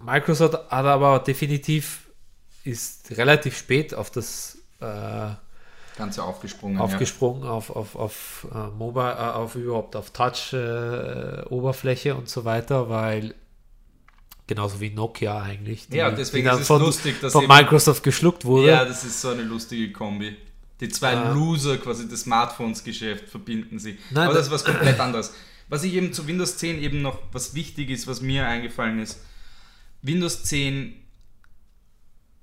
Microsoft 0.00 0.54
hat 0.54 0.70
aber 0.70 1.18
definitiv 1.20 2.08
ist 2.64 3.16
relativ 3.16 3.56
spät 3.56 3.94
auf 3.94 4.10
das 4.10 4.57
äh, 4.80 5.30
Ganze 5.96 6.22
aufgesprungen. 6.22 6.78
aufgesprungen 6.80 7.48
auf, 7.48 7.70
auf, 7.70 7.96
auf 7.96 8.46
äh, 8.54 8.68
Mobile, 8.76 9.12
äh, 9.12 9.16
auf 9.16 9.54
überhaupt 9.56 9.96
auf 9.96 10.10
Touch-Oberfläche 10.10 12.14
und 12.14 12.28
so 12.28 12.44
weiter, 12.44 12.88
weil 12.88 13.34
genauso 14.46 14.80
wie 14.80 14.90
Nokia 14.90 15.42
eigentlich, 15.42 15.88
Ja, 15.90 16.10
deswegen 16.10 16.46
dann 16.46 16.56
ist 16.56 16.62
es 16.62 16.66
von, 16.68 16.80
lustig, 16.80 17.20
dass 17.20 17.32
von 17.32 17.44
eben- 17.44 17.54
Microsoft 17.54 18.02
geschluckt 18.02 18.44
ja. 18.44 18.48
wurde. 18.48 18.68
ja, 18.68 18.84
das 18.84 19.04
ist 19.04 19.20
so 19.20 19.30
eine 19.30 19.42
lustige 19.42 19.92
Kombi. 19.92 20.36
Die 20.80 20.88
zwei. 20.88 21.12
Loser 21.34 21.76
quasi 21.78 22.08
des 22.08 22.20
Smartphones-Geschäft 22.22 23.28
verbinden 23.28 23.80
sie. 23.80 23.98
Nein, 24.10 24.24
Aber 24.26 24.34
da- 24.34 24.38
das 24.38 24.46
ist 24.46 24.52
was 24.52 24.64
komplett 24.64 25.00
anderes. 25.00 25.34
Was 25.68 25.82
ich 25.82 25.92
eben 25.94 26.12
zu 26.12 26.26
Windows 26.28 26.56
10 26.56 26.80
eben 26.80 27.02
noch, 27.02 27.18
was 27.32 27.54
wichtig 27.54 27.90
ist, 27.90 28.06
was 28.06 28.20
mir 28.22 28.46
eingefallen 28.46 29.00
ist, 29.00 29.20
Windows 30.02 30.44
10 30.44 30.94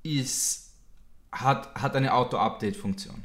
ist, 0.04 0.64
hat, 1.41 1.74
hat 1.76 1.95
eine 1.95 2.13
Auto-Update-Funktion. 2.13 3.24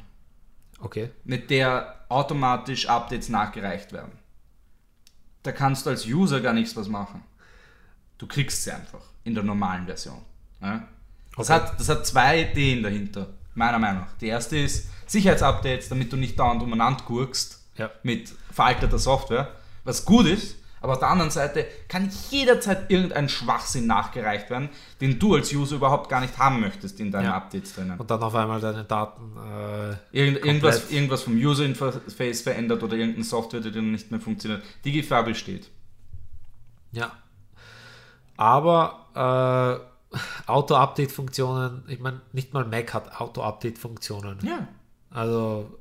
Okay. 0.83 1.11
mit 1.25 1.51
der 1.51 2.05
automatisch 2.09 2.87
Updates 2.89 3.29
nachgereicht 3.29 3.93
werden. 3.93 4.13
Da 5.43 5.51
kannst 5.51 5.85
du 5.85 5.91
als 5.91 6.07
User 6.07 6.41
gar 6.41 6.53
nichts 6.53 6.75
was 6.75 6.87
machen. 6.87 7.23
Du 8.17 8.25
kriegst 8.25 8.63
sie 8.63 8.71
einfach 8.71 9.01
in 9.23 9.35
der 9.35 9.43
normalen 9.43 9.85
Version. 9.85 10.21
Ja? 10.59 10.87
Das, 11.37 11.49
Okay. 11.51 11.53
hat, 11.61 11.79
das 11.79 11.87
hat 11.87 12.07
zwei 12.07 12.41
Ideen 12.49 12.81
dahinter. 12.81 13.27
Meiner 13.53 13.77
Meinung 13.77 14.01
nach. 14.01 14.13
Die 14.17 14.27
erste 14.27 14.57
ist 14.57 14.89
Sicherheitsupdates, 15.05 15.89
damit 15.89 16.11
du 16.11 16.17
nicht 16.17 16.39
dauernd 16.39 16.63
umeinander 16.63 17.03
gurkst 17.03 17.61
Ja. 17.77 17.91
mit 18.01 18.33
veralteter 18.51 18.97
Software, 18.97 19.51
was 19.83 20.03
gut 20.05 20.25
ist. 20.25 20.55
Aber 20.81 20.93
auf 20.93 20.99
der 20.99 21.09
anderen 21.09 21.29
Seite 21.31 21.65
kann 21.87 22.09
jederzeit 22.31 22.89
irgendein 22.89 23.29
Schwachsinn 23.29 23.85
nachgereicht 23.85 24.49
werden, 24.49 24.69
den 24.99 25.19
du 25.19 25.35
als 25.35 25.53
User 25.53 25.75
überhaupt 25.75 26.09
gar 26.09 26.21
nicht 26.21 26.37
haben 26.39 26.59
möchtest 26.59 26.99
in 26.99 27.11
deinen 27.11 27.25
Ja. 27.25 27.35
Updates 27.35 27.75
drinnen. 27.75 27.99
Und 27.99 28.09
dann 28.09 28.21
auf 28.23 28.33
einmal 28.33 28.59
deine 28.59 28.83
Daten. 28.83 29.37
Äh, 29.37 29.95
Irgend, 30.17 30.43
irgendwas, 30.43 30.89
irgendwas 30.89 31.21
vom 31.21 31.33
User 31.35 31.65
Interface 31.65 32.41
verändert 32.41 32.81
oder 32.81 32.95
irgendeine 32.95 33.23
Software, 33.25 33.59
die 33.61 33.71
dann 33.71 33.91
nicht 33.91 34.09
mehr 34.09 34.19
funktioniert. 34.19 34.63
Die 34.83 34.91
Gefahr 34.91 35.23
besteht. 35.23 35.69
Ja. 36.91 37.11
Aber 38.35 39.85
äh, 40.11 40.17
Auto-Update-Funktionen, 40.47 41.83
ich 41.87 41.99
meine, 41.99 42.21
nicht 42.33 42.53
mal 42.53 42.65
Mac 42.65 42.93
hat 42.93 43.21
Auto-Update-Funktionen. 43.21 44.39
Ja. 44.43 44.67
Also, 45.11 45.77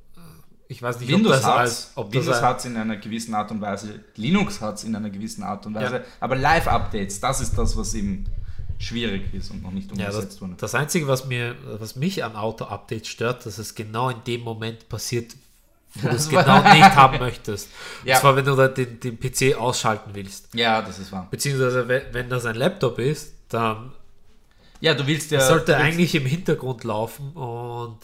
ich 0.70 0.80
weiß 0.80 1.00
nicht, 1.00 1.10
Windows 1.10 1.32
ob 1.36 1.42
das 1.42 1.44
hat 1.46 1.58
als. 1.58 1.92
Ob 1.96 2.06
das 2.12 2.14
Windows 2.22 2.38
ein- 2.38 2.44
hat 2.44 2.58
es 2.60 2.64
in 2.64 2.76
einer 2.76 2.96
gewissen 2.96 3.34
Art 3.34 3.50
und 3.50 3.60
Weise, 3.60 4.00
Linux 4.16 4.60
hat 4.60 4.76
es 4.76 4.84
in 4.84 4.94
einer 4.94 5.10
gewissen 5.10 5.42
Art 5.42 5.66
und 5.66 5.74
Weise, 5.74 5.96
Ja. 5.96 6.02
aber 6.20 6.36
Live-Updates, 6.36 7.20
das 7.20 7.40
ist 7.40 7.58
das, 7.58 7.76
was 7.76 7.92
eben 7.94 8.26
schwierig 8.78 9.34
ist 9.34 9.50
und 9.50 9.62
noch 9.62 9.72
nicht 9.72 9.90
Ja, 9.96 10.06
umgesetzt 10.08 10.34
das, 10.34 10.40
wurde. 10.40 10.54
das 10.56 10.74
Einzige, 10.74 11.06
was, 11.08 11.26
mir, 11.26 11.54
was 11.78 11.96
mich 11.96 12.24
an 12.24 12.36
Auto-Updates 12.36 13.08
stört, 13.08 13.44
dass 13.46 13.58
es 13.58 13.74
genau 13.74 14.08
in 14.10 14.22
dem 14.26 14.40
Moment 14.42 14.88
passiert, 14.88 15.34
wo 15.96 16.08
du 16.08 16.14
es 16.14 16.28
Das 16.28 16.28
genau 16.46 16.62
nicht 16.72 16.94
haben 16.96 17.18
möchtest. 17.18 17.68
Ja. 18.04 18.14
Und 18.14 18.20
zwar, 18.20 18.36
wenn 18.36 18.44
du 18.44 18.54
da 18.56 18.68
den, 18.68 19.00
den 19.00 19.18
PC 19.18 19.54
ausschalten 19.58 20.10
willst. 20.14 20.54
Ja, 20.54 20.80
das 20.82 20.98
ist 20.98 21.10
wahr. 21.12 21.26
Beziehungsweise, 21.30 21.88
wenn, 21.88 22.02
wenn 22.12 22.28
das 22.30 22.46
ein 22.46 22.54
Laptop 22.54 22.98
ist, 23.00 23.34
dann 23.48 23.92
Ja, 24.80 24.94
du 24.94 25.06
willst 25.06 25.30
ja. 25.30 25.40
sollte 25.40 25.72
du 25.72 25.78
willst, 25.78 25.84
eigentlich 25.84 26.14
im 26.14 26.26
Hintergrund 26.26 26.84
laufen 26.84 27.32
und 27.32 27.98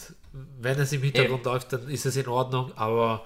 wenn 0.60 0.78
es 0.78 0.92
im 0.92 1.02
Hintergrund 1.02 1.44
läuft, 1.44 1.72
dann 1.72 1.88
ist 1.88 2.06
es 2.06 2.16
in 2.16 2.28
Ordnung, 2.28 2.72
aber 2.76 3.24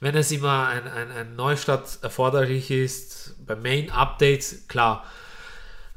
wenn 0.00 0.16
es 0.16 0.30
immer 0.32 0.66
ein, 0.68 0.86
ein, 0.88 1.10
ein 1.10 1.36
Neustart 1.36 2.00
erforderlich 2.02 2.70
ist, 2.70 3.36
bei 3.46 3.54
Main-Updates, 3.54 4.66
klar, 4.68 5.06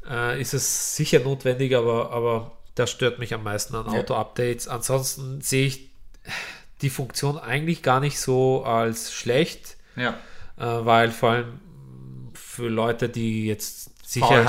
äh, 0.08 0.40
ist 0.40 0.54
es 0.54 0.94
sicher 0.96 1.18
notwendig, 1.20 1.74
aber, 1.76 2.12
aber 2.12 2.52
das 2.76 2.90
stört 2.90 3.18
mich 3.18 3.34
am 3.34 3.42
meisten 3.42 3.74
an 3.74 3.86
Ja. 3.92 3.98
Auto-Updates. 3.98 4.68
Ansonsten 4.68 5.40
sehe 5.40 5.66
ich 5.66 5.90
die 6.82 6.90
Funktion 6.90 7.38
eigentlich 7.38 7.82
gar 7.82 8.00
nicht 8.00 8.20
so 8.20 8.64
als 8.64 9.12
schlecht, 9.12 9.76
Ja. 9.96 10.10
äh, 10.56 10.84
weil 10.84 11.10
vor 11.10 11.30
allem 11.30 11.60
für 12.34 12.68
Leute, 12.68 13.08
die 13.08 13.46
jetzt 13.46 13.90
Faul 14.06 14.44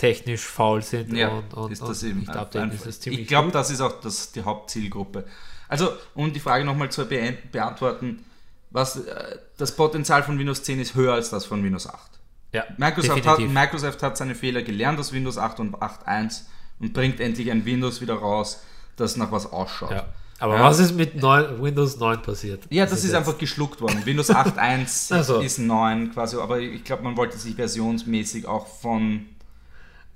sicherheitstechnisch 0.00 0.44
faul 0.46 0.82
sind 0.82 1.12
Ja, 1.12 1.28
und, 1.28 1.54
und, 1.54 1.72
ist 1.72 1.82
das 1.82 2.02
und 2.02 2.08
eben 2.10 2.18
nicht 2.20 2.30
updaten, 2.30 2.70
ein- 2.70 2.76
ist 2.76 2.86
das 2.86 3.06
Ich 3.06 3.26
glaube, 3.26 3.50
das 3.50 3.70
ist 3.70 3.80
auch 3.80 4.00
das, 4.00 4.32
die 4.32 4.42
Hauptzielgruppe. 4.42 5.24
Also, 5.68 5.90
um 6.14 6.32
die 6.32 6.40
Frage 6.40 6.64
nochmal 6.64 6.90
zu 6.90 7.02
beant- 7.06 7.50
beantworten, 7.50 8.24
was, 8.70 8.96
äh, 8.96 9.38
das 9.56 9.74
Potenzial 9.74 10.22
von 10.22 10.38
Windows 10.38 10.62
10 10.62 10.80
ist 10.80 10.94
höher 10.94 11.14
als 11.14 11.30
das 11.30 11.44
von 11.46 11.62
Windows 11.64 11.86
8. 11.88 12.10
Ja, 12.52 12.64
Microsoft 12.76 13.26
hat. 13.26 13.38
Microsoft 13.40 14.02
hat 14.02 14.16
seine 14.16 14.34
Fehler 14.34 14.62
gelernt 14.62 14.98
aus 15.00 15.12
Windows 15.12 15.38
8 15.38 15.60
und 15.60 15.74
8.1 15.76 16.42
und 16.78 16.92
bringt 16.92 17.20
endlich 17.20 17.50
ein 17.50 17.64
Windows 17.64 18.00
wieder 18.00 18.14
raus, 18.14 18.62
das 18.96 19.16
nach 19.16 19.32
was 19.32 19.50
ausschaut. 19.52 19.90
Ja. 19.90 20.06
Aber 20.38 20.56
Ja. 20.56 20.64
was 20.64 20.78
ist 20.78 20.94
mit 20.94 21.16
9, 21.16 21.62
Windows 21.62 21.96
9 21.96 22.20
passiert? 22.20 22.64
Ja, 22.70 22.84
das 22.84 22.98
ist 22.98 23.04
jetzt- 23.06 23.14
einfach 23.14 23.38
geschluckt 23.38 23.80
worden. 23.80 24.04
Windows 24.04 24.30
8.1 24.30 25.10
Ach 25.10 25.24
so. 25.24 25.40
ist 25.40 25.58
9 25.58 26.12
quasi, 26.12 26.36
aber 26.36 26.60
ich 26.60 26.84
glaube, 26.84 27.02
man 27.04 27.16
wollte 27.16 27.38
sich 27.38 27.54
versionsmäßig 27.56 28.46
auch 28.46 28.66
von, 28.66 29.26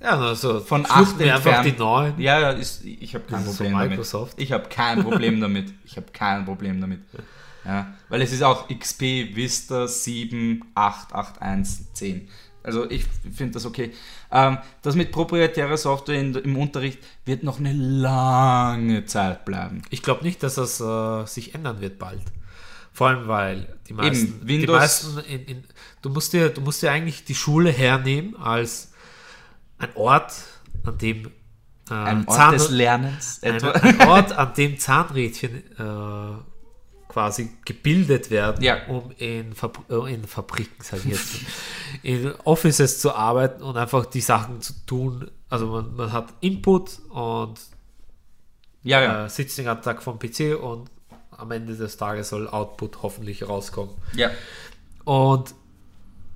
Ja, 0.00 0.18
also 0.18 0.60
von 0.60 0.86
schluchten 0.86 1.14
8 1.14 1.18
wir 1.18 1.34
einfach 1.34 1.62
die 1.62 1.72
9. 1.72 2.14
Ja, 2.18 2.40
ja, 2.40 2.50
ist, 2.52 2.84
ich 2.84 3.14
habe 3.14 3.24
kein 3.24 3.44
Das 3.44 3.52
ist 3.52 3.58
so 3.58 3.64
Problem 3.64 3.78
damit. 3.98 4.34
Ich 4.36 4.52
habe 4.52 4.68
kein 4.68 5.02
Problem 5.04 5.40
damit. 5.40 5.74
Ich 5.84 5.96
habe 5.96 6.06
kein 6.12 6.44
Problem 6.44 6.80
damit. 6.80 7.00
Ja, 7.64 7.92
weil 8.08 8.22
es 8.22 8.32
ist 8.32 8.42
auch 8.42 8.68
XP, 8.68 9.34
Vista 9.34 9.86
7, 9.86 10.64
8, 10.74 11.12
8, 11.12 11.42
1, 11.42 11.92
10. 11.92 12.28
Also 12.62 12.90
ich 12.90 13.04
finde 13.34 13.54
das 13.54 13.66
okay. 13.66 13.92
Ähm, 14.30 14.58
das 14.82 14.94
mit 14.94 15.12
proprietärer 15.12 15.76
Software 15.76 16.18
in, 16.18 16.34
im 16.34 16.56
Unterricht 16.56 16.98
wird 17.24 17.42
noch 17.42 17.58
eine 17.58 17.72
lange 17.72 19.04
Zeit 19.04 19.44
bleiben. 19.44 19.82
Ich 19.90 20.02
glaube 20.02 20.24
nicht, 20.24 20.42
dass 20.42 20.54
das 20.54 20.80
äh, 20.80 21.26
sich 21.26 21.54
ändern 21.54 21.80
wird 21.80 21.98
bald. 21.98 22.22
Vor 22.92 23.08
allem, 23.08 23.28
weil 23.28 23.78
die 23.88 23.94
meisten, 23.94 24.40
die 24.42 24.48
Windows- 24.48 24.78
meisten 24.78 25.18
in, 25.20 25.44
in, 25.44 25.64
du 26.02 26.10
musst 26.10 26.32
dir, 26.32 26.48
du 26.48 26.60
musst 26.60 26.82
dir 26.82 26.90
eigentlich 26.90 27.24
die 27.24 27.34
Schule 27.34 27.70
hernehmen 27.70 28.36
als 28.36 28.89
ein 29.80 29.96
Ort, 29.96 30.32
an 30.84 30.98
dem 30.98 31.26
äh, 31.90 31.94
Ein 31.94 32.26
Ort 32.28 32.36
Zahn- 32.36 32.52
des 32.52 32.70
Lernens. 32.70 33.40
ein, 33.42 33.62
ein 33.62 34.00
Ort, 34.08 34.32
an 34.32 34.54
dem 34.54 34.78
Zahnrädchen 34.78 35.56
äh, 35.78 37.08
quasi 37.08 37.50
gebildet 37.64 38.30
werden, 38.30 38.62
Ja. 38.62 38.86
um 38.86 39.10
in, 39.18 39.52
Fabri 39.54 39.82
äh, 39.90 40.14
in 40.14 40.24
Fabriken, 40.24 40.82
sage 40.82 41.02
ich 41.06 41.10
jetzt, 41.10 41.34
in 42.04 42.32
Offices 42.44 43.00
zu 43.00 43.12
arbeiten 43.14 43.62
und 43.64 43.76
einfach 43.76 44.06
die 44.06 44.20
Sachen 44.20 44.60
zu 44.60 44.74
tun. 44.86 45.28
Also 45.48 45.66
man, 45.66 45.94
man 45.96 46.12
hat 46.12 46.32
Input 46.40 47.00
und 47.08 47.58
Ja, 48.84 49.00
ja. 49.00 49.24
äh, 49.26 49.28
sitzt 49.28 49.58
den 49.58 49.64
ganzen 49.64 49.82
Tag 49.82 50.02
vom 50.02 50.18
PC 50.20 50.56
und 50.62 50.88
am 51.32 51.50
Ende 51.50 51.74
des 51.74 51.96
Tages 51.96 52.28
soll 52.28 52.46
Output 52.48 53.02
hoffentlich 53.02 53.48
rauskommen. 53.48 53.94
ja. 54.14 54.30
Und 55.04 55.54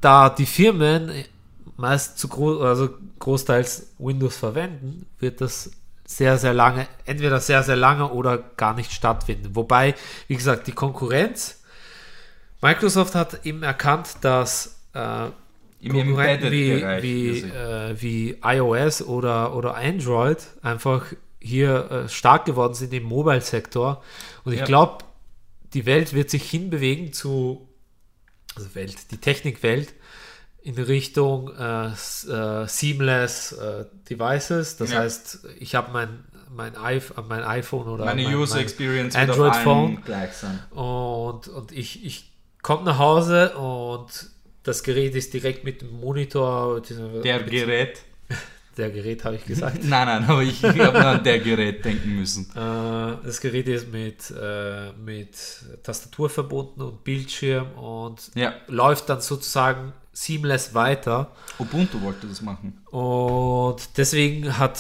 da 0.00 0.28
die 0.30 0.46
Firmen 0.46 1.12
meist 1.77 2.19
zu 2.19 2.29
gro 2.29 2.61
also 2.61 2.91
großteils 3.19 3.95
Windows 3.99 4.37
verwenden, 4.37 5.07
wird 5.19 5.41
das 5.41 5.71
sehr, 6.07 6.37
sehr 6.39 6.53
lange, 6.55 6.87
entweder 7.07 7.41
sehr, 7.41 7.63
sehr 7.63 7.77
lange 7.77 8.11
oder 8.11 8.39
gar 8.39 8.75
nicht 8.75 8.93
stattfinden. 8.93 9.57
Wobei, 9.57 9.95
wie 10.29 10.37
gesagt, 10.37 10.67
die 10.67 10.73
Konkurrenz, 10.73 11.63
Microsoft 12.61 13.15
hat 13.15 13.45
eben 13.47 13.63
erkannt, 13.63 14.09
dass 14.23 14.81
äh, 14.93 15.29
Konkurrenten 15.89 16.51
wie, 16.51 16.83
wie, 17.03 17.39
äh, 17.41 18.01
wie 18.01 18.39
iOS 18.43 19.03
oder, 19.03 19.55
oder 19.55 19.77
Android 19.77 20.39
einfach 20.63 21.07
hier 21.41 21.91
äh, 21.91 22.09
stark 22.09 22.47
geworden 22.47 22.75
sind 22.75 22.93
im 22.95 23.03
Mobile-Sektor. 23.05 24.03
Und 24.45 24.53
ich 24.55 24.61
Ja. 24.61 24.65
glaube, 24.67 25.05
die 25.75 25.85
Welt 25.85 26.15
wird 26.15 26.31
sich 26.31 26.49
hinbewegen 26.49 27.13
zu, 27.13 27.69
also 28.55 28.75
Welt, 28.75 29.11
die 29.11 29.19
Technikwelt 29.19 29.93
in 30.64 30.77
Richtung 30.79 31.55
äh, 31.57 31.88
äh, 31.88 32.66
seamless 32.66 33.53
äh, 33.53 33.85
Devices. 34.09 34.77
Das 34.79 34.90
Ja. 34.92 35.00
heißt, 35.00 35.46
ich 35.61 35.74
habe 35.74 35.92
mein, 35.92 36.24
mein, 36.50 36.72
iPh 36.74 37.12
mein 37.29 37.42
iPhone 37.44 37.87
oder 37.87 38.07
Meine 38.07 38.22
mein, 38.22 38.35
User 38.35 38.55
mein 38.57 38.62
Experience 38.64 39.14
Android 39.14 39.55
Phone 39.57 39.98
und, 40.70 41.48
und 41.48 41.70
ich, 41.72 42.05
ich 42.05 42.31
komme 42.62 42.85
nach 42.85 42.98
Hause 42.98 43.57
und 43.57 44.07
das 44.62 44.83
Gerät 44.83 45.14
ist 45.14 45.35
direkt 45.35 45.64
mit 45.64 45.83
dem 45.83 46.00
Monitor. 46.00 46.81
Der 46.81 47.42
Gerät. 47.42 48.00
Der 48.77 48.90
Gerät 48.90 49.24
habe 49.24 49.37
ich 49.37 49.44
gesagt. 49.44 49.77
Nein, 49.85 50.07
nein, 50.09 50.24
aber 50.29 50.42
ich 50.42 50.64
habe 50.64 50.79
nur 50.79 51.07
an 51.07 51.22
der 51.22 51.38
Gerät 51.38 51.85
denken 51.85 52.16
müssen. 52.16 52.50
Äh, 52.57 53.24
das 53.24 53.40
Gerät 53.40 53.68
ist 53.68 53.92
mit, 53.92 54.33
äh, 54.37 54.90
mit 54.94 55.37
Tastatur 55.85 56.29
verbunden 56.29 56.83
und 56.83 57.05
Bildschirm 57.05 57.70
und 57.74 58.33
Ja. 58.35 58.53
läuft 58.66 59.09
dann 59.11 59.20
sozusagen 59.20 59.92
seamless 60.14 60.72
weiter. 60.74 61.31
Ubuntu 61.59 62.00
wollte 62.00 62.27
das 62.27 62.40
machen. 62.40 62.81
Und 62.90 63.96
deswegen 63.98 64.57
hat, 64.57 64.79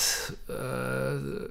äh, 0.48 1.48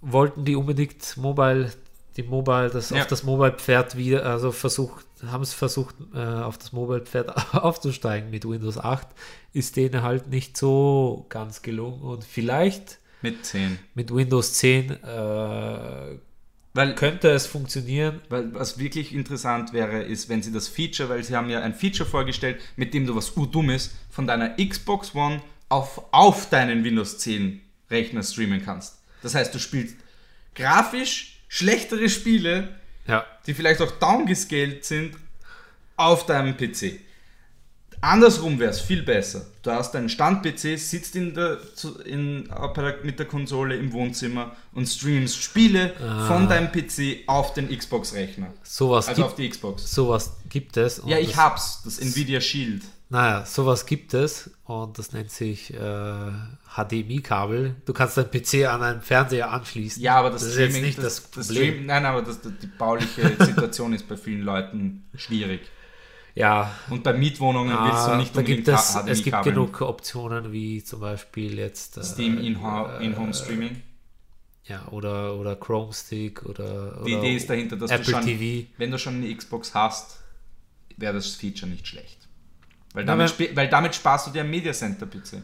wollten 0.00 0.44
die 0.44 0.56
unbedingt 0.56 1.16
Mobile, 1.16 1.70
die 2.16 2.22
Mobile, 2.22 2.70
das 2.70 2.90
Ja. 2.90 3.02
auf 3.02 3.06
das 3.06 3.22
Mobile-Pferd 3.22 3.96
wieder, 3.96 4.24
also 4.26 4.50
versucht, 4.50 5.04
haben 5.26 5.42
es 5.42 5.52
versucht, 5.52 5.94
äh, 6.14 6.18
auf 6.18 6.58
das 6.58 6.72
Mobile-Pferd 6.72 7.30
aufzusteigen 7.54 8.30
mit 8.30 8.48
Windows 8.48 8.78
8, 8.78 9.06
ist 9.52 9.76
denen 9.76 10.02
halt 10.02 10.28
nicht 10.28 10.56
so 10.56 11.26
ganz 11.28 11.62
gelungen 11.62 12.00
und 12.02 12.24
vielleicht 12.24 12.98
Mit 13.22 13.44
10. 13.44 13.78
mit 13.94 14.14
Windows 14.14 14.54
10 14.54 14.90
äh, 15.02 16.18
Weil, 16.76 16.94
könnte 16.94 17.30
es 17.30 17.46
funktionieren. 17.46 18.20
weil 18.28 18.54
was 18.54 18.78
wirklich 18.78 19.14
interessant 19.14 19.72
wäre, 19.72 20.02
ist, 20.02 20.28
wenn 20.28 20.42
sie 20.42 20.52
das 20.52 20.68
Feature, 20.68 21.08
weil 21.08 21.24
sie 21.24 21.34
haben 21.34 21.48
ja 21.48 21.62
ein 21.62 21.74
Feature 21.74 22.08
vorgestellt, 22.08 22.60
mit 22.76 22.92
dem 22.92 23.06
du 23.06 23.16
was 23.16 23.32
Dummes 23.34 23.94
von 24.10 24.26
deiner 24.26 24.56
Xbox 24.56 25.14
One 25.14 25.40
auf, 25.68 26.02
auf 26.12 26.50
deinen 26.50 26.84
Windows 26.84 27.18
10 27.18 27.60
Rechner 27.90 28.22
streamen 28.22 28.64
kannst. 28.64 28.98
Das 29.22 29.34
heißt, 29.34 29.54
du 29.54 29.58
spielst 29.58 29.96
grafisch 30.54 31.40
schlechtere 31.48 32.08
Spiele, 32.08 32.76
Ja, 33.06 33.24
die 33.46 33.54
vielleicht 33.54 33.80
auch 33.80 33.92
downgescaled 33.92 34.84
sind, 34.84 35.16
auf 35.96 36.26
deinem 36.26 36.56
PC. 36.56 37.00
Andersrum 38.00 38.58
wäre 38.58 38.70
es 38.70 38.80
viel 38.80 39.02
besser. 39.02 39.46
Du 39.62 39.70
hast 39.70 39.94
einen 39.96 40.08
Stand-PC, 40.08 40.78
sitzt 40.78 41.16
in 41.16 41.34
der, 41.34 41.58
in, 42.04 42.48
mit 43.02 43.18
der 43.18 43.26
Konsole 43.26 43.76
im 43.76 43.92
Wohnzimmer 43.92 44.54
und 44.72 44.86
streamst 44.86 45.42
Spiele 45.42 45.92
von 46.28 46.48
deinem 46.48 46.70
PC 46.70 47.24
auf 47.26 47.54
den 47.54 47.68
Xbox-Rechner. 47.76 48.48
sowas, 48.62 49.08
Also 49.08 49.22
gibt, 49.22 49.28
auf 49.32 49.36
die 49.36 49.48
Xbox. 49.48 49.90
sowas 49.92 50.32
gibt 50.48 50.76
es. 50.76 51.02
Ja, 51.06 51.18
ich 51.18 51.28
das- 51.30 51.36
hab's, 51.36 51.80
das 51.84 51.98
Nvidia 51.98 52.40
Shield. 52.40 52.82
Naja, 53.08 53.46
sowas 53.46 53.86
gibt 53.86 54.14
es 54.14 54.50
und 54.64 54.98
das 54.98 55.12
nennt 55.12 55.30
sich 55.30 55.72
äh, 55.72 55.78
HDMI-Kabel. 56.74 57.76
Du 57.84 57.92
kannst 57.92 58.16
deinen 58.16 58.30
PC 58.32 58.66
an 58.68 58.82
einen 58.82 59.00
Fernseher 59.00 59.50
anschließen. 59.52 60.02
Ja, 60.02 60.16
aber 60.16 60.30
das, 60.30 60.42
ist 60.42 60.54
Streaming, 60.54 60.74
jetzt 60.76 60.82
nicht 60.84 60.98
das, 60.98 61.30
das 61.30 61.46
Problem. 61.46 61.72
Stream, 61.72 61.86
nein, 61.86 62.04
aber 62.04 62.22
das, 62.22 62.40
die 62.40 62.66
bauliche 62.66 63.36
Situation 63.44 63.92
ist 63.92 64.08
bei 64.08 64.16
vielen 64.16 64.42
Leuten 64.42 65.04
schwierig. 65.14 65.60
Ja, 66.36 66.70
Und 66.90 67.02
bei 67.02 67.14
Mietwohnungen 67.14 67.72
willst 67.72 68.06
du 68.06 68.10
ah, 68.12 68.16
nicht 68.18 68.36
da 68.36 68.42
gibt 68.42 68.68
es, 68.68 68.94
HDMI 68.94 69.10
es 69.10 69.22
gibt 69.22 69.42
genug 69.42 69.80
Optionen, 69.80 70.52
wie 70.52 70.84
zum 70.84 71.00
Beispiel 71.00 71.58
jetzt 71.58 71.96
äh, 71.96 72.04
Steam 72.04 72.38
äh, 72.38 72.46
In-Home 72.46 73.32
Streaming. 73.34 73.82
Ja, 74.64 74.86
oder, 74.90 75.34
oder 75.36 75.56
Chrome 75.56 75.92
Stick 75.92 76.44
oder, 76.44 77.02
Die 77.06 77.14
oder 77.14 77.22
Idee 77.22 77.36
ist 77.36 77.48
dahinter, 77.48 77.76
dass 77.76 77.90
Apple 77.90 78.04
du 78.04 78.10
schon, 78.10 78.24
TV. 78.24 78.68
wenn 78.76 78.90
du 78.90 78.98
schon 78.98 79.14
eine 79.14 79.34
Xbox 79.34 79.74
hast, 79.74 80.18
wäre 80.96 81.14
das 81.14 81.34
Feature 81.34 81.70
nicht 81.70 81.86
schlecht. 81.86 82.18
Weil 82.92 83.04
damit, 83.04 83.30
spe- 83.30 83.50
weil 83.54 83.68
damit 83.68 83.94
sparst 83.94 84.26
du 84.26 84.30
dir 84.30 84.40
ein 84.42 84.50
Media 84.50 84.72
Center 84.72 85.06
PC. 85.06 85.34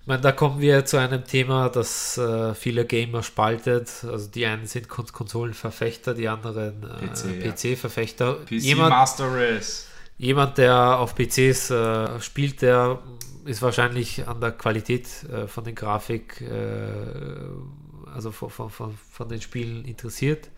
Ich 0.00 0.06
meine, 0.06 0.22
da 0.22 0.32
kommen 0.32 0.60
wir 0.60 0.84
zu 0.84 0.98
einem 0.98 1.24
Thema, 1.24 1.68
das 1.68 2.16
äh, 2.16 2.54
viele 2.54 2.84
Gamer 2.86 3.22
spaltet. 3.24 4.04
Also 4.04 4.28
die 4.28 4.46
einen 4.46 4.66
sind 4.66 4.88
Kon 4.88 5.06
Konsolenverfechter, 5.06 6.14
die 6.14 6.28
anderen 6.28 6.82
äh, 6.84 7.08
PC, 7.08 7.44
ja. 7.44 7.52
PC-Verfechter. 7.52 8.34
PC 8.44 8.50
jemand, 8.52 8.90
Master 8.90 9.28
Race. 9.32 9.86
Jemand, 10.18 10.58
der 10.58 10.98
auf 10.98 11.14
PCs 11.14 11.70
äh, 11.70 12.20
spielt, 12.20 12.62
der 12.62 13.02
ist 13.44 13.62
wahrscheinlich 13.62 14.26
an 14.26 14.40
der 14.40 14.52
Qualität 14.52 15.06
äh, 15.24 15.46
von 15.46 15.64
den 15.64 15.74
Grafik, 15.74 16.40
äh, 16.40 18.10
also 18.12 18.32
von, 18.32 18.50
von, 18.50 18.70
von, 18.70 19.28
den 19.28 19.40
Spielen 19.40 19.84
interessiert. 19.84 20.48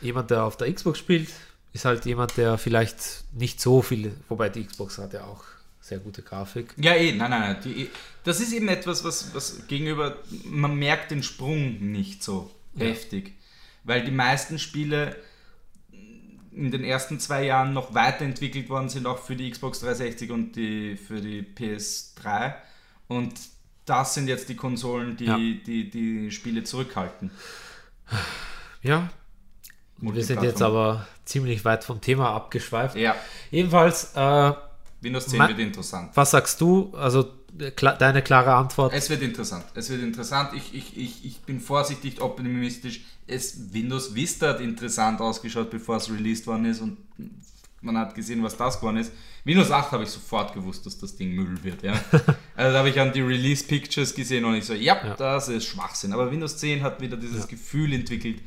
Jemand, 0.00 0.30
der 0.30 0.44
auf 0.44 0.56
der 0.56 0.72
Xbox 0.72 0.98
spielt, 0.98 1.28
ist 1.72 1.84
halt 1.84 2.04
jemand, 2.04 2.36
der 2.36 2.58
vielleicht 2.58 3.24
nicht 3.32 3.60
so 3.60 3.82
viel, 3.82 4.14
wobei 4.28 4.48
die 4.48 4.64
Xbox 4.64 4.98
hat 4.98 5.12
ja 5.14 5.24
auch 5.24 5.44
sehr 5.80 5.98
gute 5.98 6.22
Grafik. 6.22 6.74
Ja, 6.76 6.94
eh, 6.94 7.12
nein, 7.12 7.30
nein, 7.30 7.40
nein. 7.40 7.56
Die, 7.64 7.88
das 8.24 8.40
ist 8.40 8.52
eben 8.52 8.68
etwas, 8.68 9.04
was, 9.04 9.34
was 9.34 9.66
gegenüber, 9.68 10.16
man 10.44 10.74
merkt 10.74 11.12
den 11.12 11.22
Sprung 11.22 11.78
nicht 11.92 12.24
so 12.24 12.50
Ja. 12.74 12.86
heftig. 12.86 13.32
Weil 13.84 14.04
die 14.04 14.10
meisten 14.10 14.58
Spiele 14.58 15.14
in 16.56 16.70
den 16.70 16.82
ersten 16.84 17.20
zwei 17.20 17.44
Jahren 17.44 17.72
noch 17.74 17.94
weiterentwickelt 17.94 18.68
worden 18.68 18.88
sind, 18.88 19.06
auch 19.06 19.18
für 19.18 19.36
die 19.36 19.50
Xbox 19.50 19.80
360 19.80 20.30
und 20.30 20.52
die, 20.56 20.96
für 20.96 21.20
die 21.20 21.42
PS3. 21.42 22.54
Und 23.08 23.34
das 23.84 24.14
sind 24.14 24.26
jetzt 24.26 24.48
die 24.48 24.56
Konsolen, 24.56 25.16
die 25.16 25.24
Ja. 25.26 25.36
die, 25.36 25.90
die 25.90 26.30
Spiele 26.32 26.64
zurückhalten. 26.64 27.30
Ja, 28.82 29.08
wir 29.98 30.24
sind 30.24 30.42
jetzt 30.42 30.62
aber 30.62 31.06
ziemlich 31.24 31.64
weit 31.64 31.84
vom 31.84 32.00
Thema 32.00 32.30
abgeschweift. 32.34 32.96
Ja, 32.96 33.14
Jedenfalls, 33.50 34.12
äh, 34.14 34.52
Windows 35.00 35.26
10 35.28 35.38
Ma- 35.38 35.48
wird 35.48 35.58
interessant. 35.58 36.10
was 36.14 36.30
sagst 36.30 36.60
du? 36.60 36.92
Also 36.96 37.32
äh, 37.58 37.70
kla 37.70 37.92
deine 37.94 38.22
klare 38.22 38.54
Antwort. 38.54 38.92
Es 38.92 39.10
wird 39.10 39.22
interessant. 39.22 39.64
Es 39.74 39.90
wird 39.90 40.02
interessant. 40.02 40.50
Ich, 40.54 40.74
ich, 40.74 40.96
ich, 40.96 41.24
ich 41.24 41.40
bin 41.42 41.60
vorsichtig 41.60 42.20
optimistisch. 42.20 43.00
Es, 43.26 43.72
Windows 43.72 44.14
Vista 44.14 44.48
hat 44.50 44.60
interessant 44.60 45.20
ausgeschaut, 45.20 45.70
bevor 45.70 45.96
es 45.96 46.10
released 46.10 46.46
worden 46.46 46.66
ist 46.66 46.80
und 46.80 46.98
man 47.80 47.98
hat 47.98 48.14
gesehen, 48.14 48.42
was 48.42 48.56
das 48.56 48.78
geworden 48.78 48.96
ist. 48.98 49.12
Windows 49.44 49.70
8 49.70 49.92
habe 49.92 50.02
ich 50.04 50.08
sofort 50.10 50.52
gewusst, 50.54 50.86
dass 50.86 50.98
das 50.98 51.14
Ding 51.16 51.34
Müll 51.34 51.62
wird. 51.62 51.82
Ja. 51.82 51.92
also 52.56 52.72
da 52.72 52.78
habe 52.78 52.88
ich 52.90 52.98
an 53.00 53.12
die 53.12 53.20
Release 53.20 53.64
Pictures 53.64 54.14
gesehen 54.14 54.44
und 54.44 54.54
ich 54.54 54.64
so, 54.64 54.74
ja, 54.74 54.96
Ja. 55.04 55.14
das 55.14 55.48
ist 55.48 55.66
Schwachsinn. 55.66 56.12
Aber 56.12 56.30
Windows 56.30 56.56
10 56.58 56.82
hat 56.82 57.00
wieder 57.00 57.16
dieses 57.16 57.40
Ja. 57.40 57.46
Gefühl 57.46 57.92
entwickelt. 57.92 58.42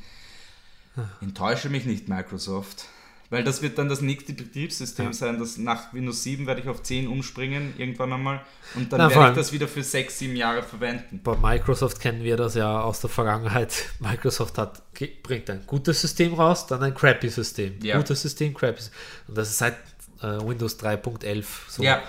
Enttäusche 1.21 1.69
mich 1.69 1.85
nicht, 1.85 2.09
Microsoft. 2.09 2.85
Weil 3.31 3.43
das 3.43 3.61
wird 3.61 3.77
dann 3.77 3.89
das 3.89 4.01
nächste 4.01 4.33
Betriebssystem 4.33 5.05
Ja. 5.05 5.13
sein, 5.13 5.37
dass 5.39 5.57
nach 5.57 5.93
Windows 5.93 6.23
7 6.23 6.47
werde 6.47 6.61
ich 6.61 6.67
auf 6.67 6.81
10 6.81 7.07
umspringen, 7.07 7.75
irgendwann 7.77 8.11
einmal. 8.11 8.41
Und 8.75 8.91
dann 8.91 8.99
Na, 8.99 9.09
werde 9.11 9.29
ich 9.29 9.35
das 9.35 9.53
wieder 9.53 9.67
für 9.67 9.83
6, 9.83 10.17
7 10.17 10.35
Jahre 10.35 10.63
verwenden. 10.63 11.21
Bei 11.23 11.35
Microsoft 11.35 11.99
kennen 11.99 12.23
wir 12.23 12.37
das 12.37 12.55
ja 12.55 12.81
aus 12.81 13.01
der 13.01 13.09
Vergangenheit. 13.11 13.73
Microsoft 13.99 14.57
hat, 14.57 14.81
bringt 15.21 15.47
ein 15.49 15.61
gutes 15.67 16.01
System 16.01 16.33
raus, 16.33 16.65
dann 16.65 16.81
ein 16.81 16.95
crappy 16.95 17.29
System. 17.29 17.75
Ja. 17.83 17.97
Gutes 17.97 18.21
System, 18.23 18.53
crappy 18.53 18.81
System. 18.81 18.97
Und 19.27 19.37
das 19.37 19.49
ist 19.49 19.57
seit 19.59 19.75
äh, 20.23 20.39
Windows 20.43 20.79
3.11 20.79 21.45
so. 21.67 21.83
Ja. 21.83 22.01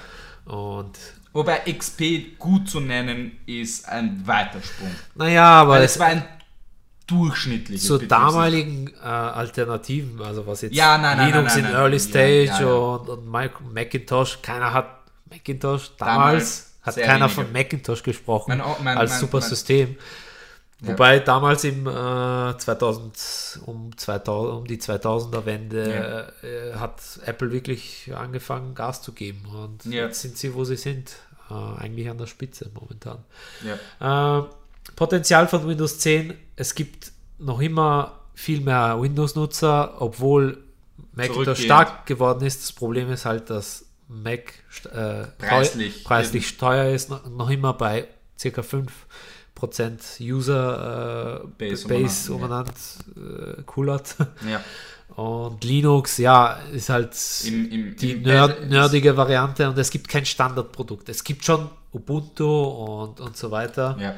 Und 0.46 0.98
Wobei 1.32 1.58
XP 1.70 2.38
gut 2.38 2.68
zu 2.68 2.80
nennen 2.80 3.38
ist 3.46 3.86
ein 3.88 4.26
weiter 4.26 4.60
Sprung. 4.62 4.90
naja, 5.14 5.44
aber 5.44 5.72
Weil 5.74 5.82
es 5.84 5.98
war 5.98 6.06
ein 6.06 6.24
durchschnittliches 7.10 7.86
zur 7.86 7.98
damaligen 8.00 8.88
äh, 9.02 9.06
Alternativen, 9.06 10.20
also 10.22 10.46
was 10.46 10.62
jetzt 10.62 10.74
Ja, 10.74 10.96
nein, 10.98 11.16
nein, 11.18 11.32
Linux 11.32 11.56
nein, 11.56 11.64
in. 11.66 11.70
Early 11.72 12.00
Stage 12.00 12.44
ja, 12.44 12.60
ja. 12.60 12.66
Und, 12.66 13.08
und 13.08 13.28
Mic- 13.30 13.60
Macintosh, 13.72 14.38
keiner 14.42 14.72
hat 14.72 14.86
Macintosh 15.28 15.90
damals, 15.98 15.98
Damals 15.98 16.72
hat 16.82 16.96
keiner 16.96 17.24
wenige. 17.26 17.28
von 17.34 17.52
Macintosh 17.52 18.02
gesprochen 18.02 18.56
Mein 18.58 18.62
mein- 18.84 18.98
als 18.98 19.10
mein- 19.12 19.20
super 19.20 19.40
System. 19.40 19.96
Wobei 20.82 21.18
damals 21.18 21.64
im 21.64 21.86
äh, 21.86 22.56
2000 22.56 23.60
um 23.66 23.90
2000 23.94 24.56
um 24.56 24.66
die 24.66 24.78
2000er 24.78 25.44
Wende 25.44 26.32
äh, 26.42 26.78
hat 26.78 27.02
Apple 27.26 27.52
wirklich 27.52 28.10
angefangen 28.16 28.74
Gas 28.74 29.02
zu 29.02 29.12
geben 29.12 29.44
und 29.54 29.84
jetzt 29.84 30.22
sind 30.22 30.38
sie 30.38 30.54
wo 30.54 30.64
sie 30.64 30.76
sind, 30.76 31.12
äh, 31.50 31.54
eigentlich 31.82 32.08
an 32.08 32.16
der 32.16 32.26
Spitze 32.28 32.70
momentan. 32.72 33.18
Ja. 34.00 34.48
Potenzial 35.00 35.48
von 35.48 35.66
Windows 35.66 35.98
10, 35.98 36.34
es 36.56 36.74
gibt 36.74 37.10
noch 37.38 37.58
immer 37.60 38.18
viel 38.34 38.60
mehr 38.60 39.00
Windows-Nutzer, 39.00 39.94
obwohl 39.98 40.58
Macintosh 41.14 41.62
stark 41.64 42.04
geworden 42.04 42.44
ist. 42.44 42.60
Das 42.62 42.72
Problem 42.72 43.10
ist 43.10 43.24
halt, 43.24 43.48
dass 43.48 43.86
Mac 44.08 44.52
äh, 44.92 45.24
Preislich. 45.38 46.02
teu- 46.02 46.04
preislich 46.08 46.58
teuer 46.58 46.94
ist, 46.94 47.08
noch, 47.08 47.26
noch 47.30 47.48
immer 47.48 47.72
bei 47.72 48.08
ca. 48.42 48.60
5% 49.58 50.20
User 50.20 51.42
äh, 51.44 51.46
Base 51.58 51.88
Base, 51.88 52.32
umeinander, 52.34 52.72
umeinander 53.16 53.58
äh, 53.58 53.62
coolert. 53.62 54.16
ja. 54.46 54.62
Und 55.16 55.64
Linux, 55.64 56.18
ja, 56.18 56.58
ist 56.72 56.90
halt 56.90 57.16
Im, 57.46 57.70
im, 57.70 57.96
die 57.96 58.12
im 58.12 58.22
nerd, 58.22 58.68
nerdige 58.68 59.16
Variante 59.16 59.66
und 59.68 59.76
es 59.78 59.90
gibt 59.90 60.08
kein 60.08 60.24
Standardprodukt. 60.26 61.08
Es 61.08 61.24
gibt 61.24 61.44
schon 61.44 61.68
Ubuntu 61.92 62.44
und, 62.64 63.18
und 63.18 63.36
so 63.36 63.50
weiter. 63.50 63.96
Ja. 63.98 64.14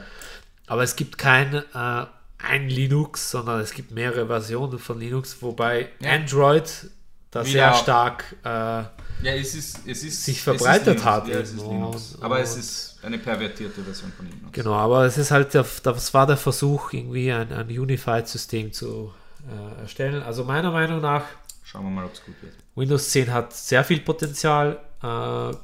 Aber 0.72 0.84
es 0.84 0.96
gibt 0.96 1.18
kein 1.18 1.52
äh, 1.52 2.06
ein 2.38 2.66
Linux, 2.70 3.30
sondern 3.30 3.60
es 3.60 3.74
gibt 3.74 3.90
mehrere 3.90 4.26
Versionen 4.26 4.78
von 4.78 4.98
Linux, 4.98 5.36
wobei 5.42 5.90
Ja. 6.00 6.12
Android 6.12 6.88
da 7.30 7.40
Wieder 7.44 7.52
sehr 7.52 7.74
stark 7.74 8.24
äh, 8.42 8.48
Ja, 8.48 8.88
es 9.22 9.54
ist, 9.54 9.80
es 9.86 10.02
ist 10.02 10.24
sich 10.24 10.38
es 10.38 10.42
verbreitet 10.44 10.96
ist 10.96 11.04
Linux. 11.04 11.04
hat 11.04 11.28
Ja, 11.28 11.40
es 11.40 11.52
Linux. 11.52 12.18
Aber 12.22 12.40
es 12.40 12.56
ist 12.56 12.98
eine 13.02 13.18
pervertierte 13.18 13.82
Version 13.82 14.10
von 14.16 14.24
Linux. 14.24 14.50
genau, 14.50 14.72
aber 14.72 15.04
es 15.04 15.18
ist 15.18 15.30
halt 15.30 15.52
der, 15.52 15.66
das 15.82 16.14
war 16.14 16.26
der 16.26 16.38
Versuch 16.38 16.94
irgendwie 16.94 17.30
ein, 17.30 17.52
ein 17.52 17.68
Unified 17.68 18.26
System 18.26 18.72
zu 18.72 19.12
äh, 19.46 19.82
erstellen. 19.82 20.22
Also 20.22 20.42
meiner 20.44 20.70
Meinung 20.70 21.02
nach 21.02 21.24
Schauen 21.64 21.84
wir 21.84 21.90
mal, 21.90 22.06
ob 22.06 22.14
es 22.14 22.24
gut 22.24 22.34
wird. 22.40 22.54
Windows 22.76 23.10
10 23.10 23.30
hat 23.30 23.52
sehr 23.52 23.84
viel 23.84 24.00
Potenzial. 24.00 24.80
Äh, 25.02 25.54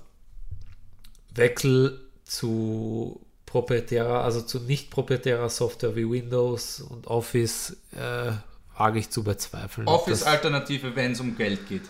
Wechsel 1.34 1.98
zu 2.24 3.24
proprietärer, 3.48 4.22
also 4.22 4.42
zu 4.42 4.60
nicht 4.60 4.90
proprietärer 4.90 5.48
Software 5.48 5.96
wie 5.96 6.08
Windows 6.08 6.80
und 6.80 7.06
Office 7.06 7.76
äh, 7.92 8.32
wage 8.76 8.98
ich 9.00 9.10
zu 9.10 9.24
bezweifeln. 9.24 9.88
Office-Alternative, 9.88 10.94
wenn 10.94 11.12
es 11.12 11.20
um 11.20 11.36
Geld 11.36 11.66
geht. 11.68 11.82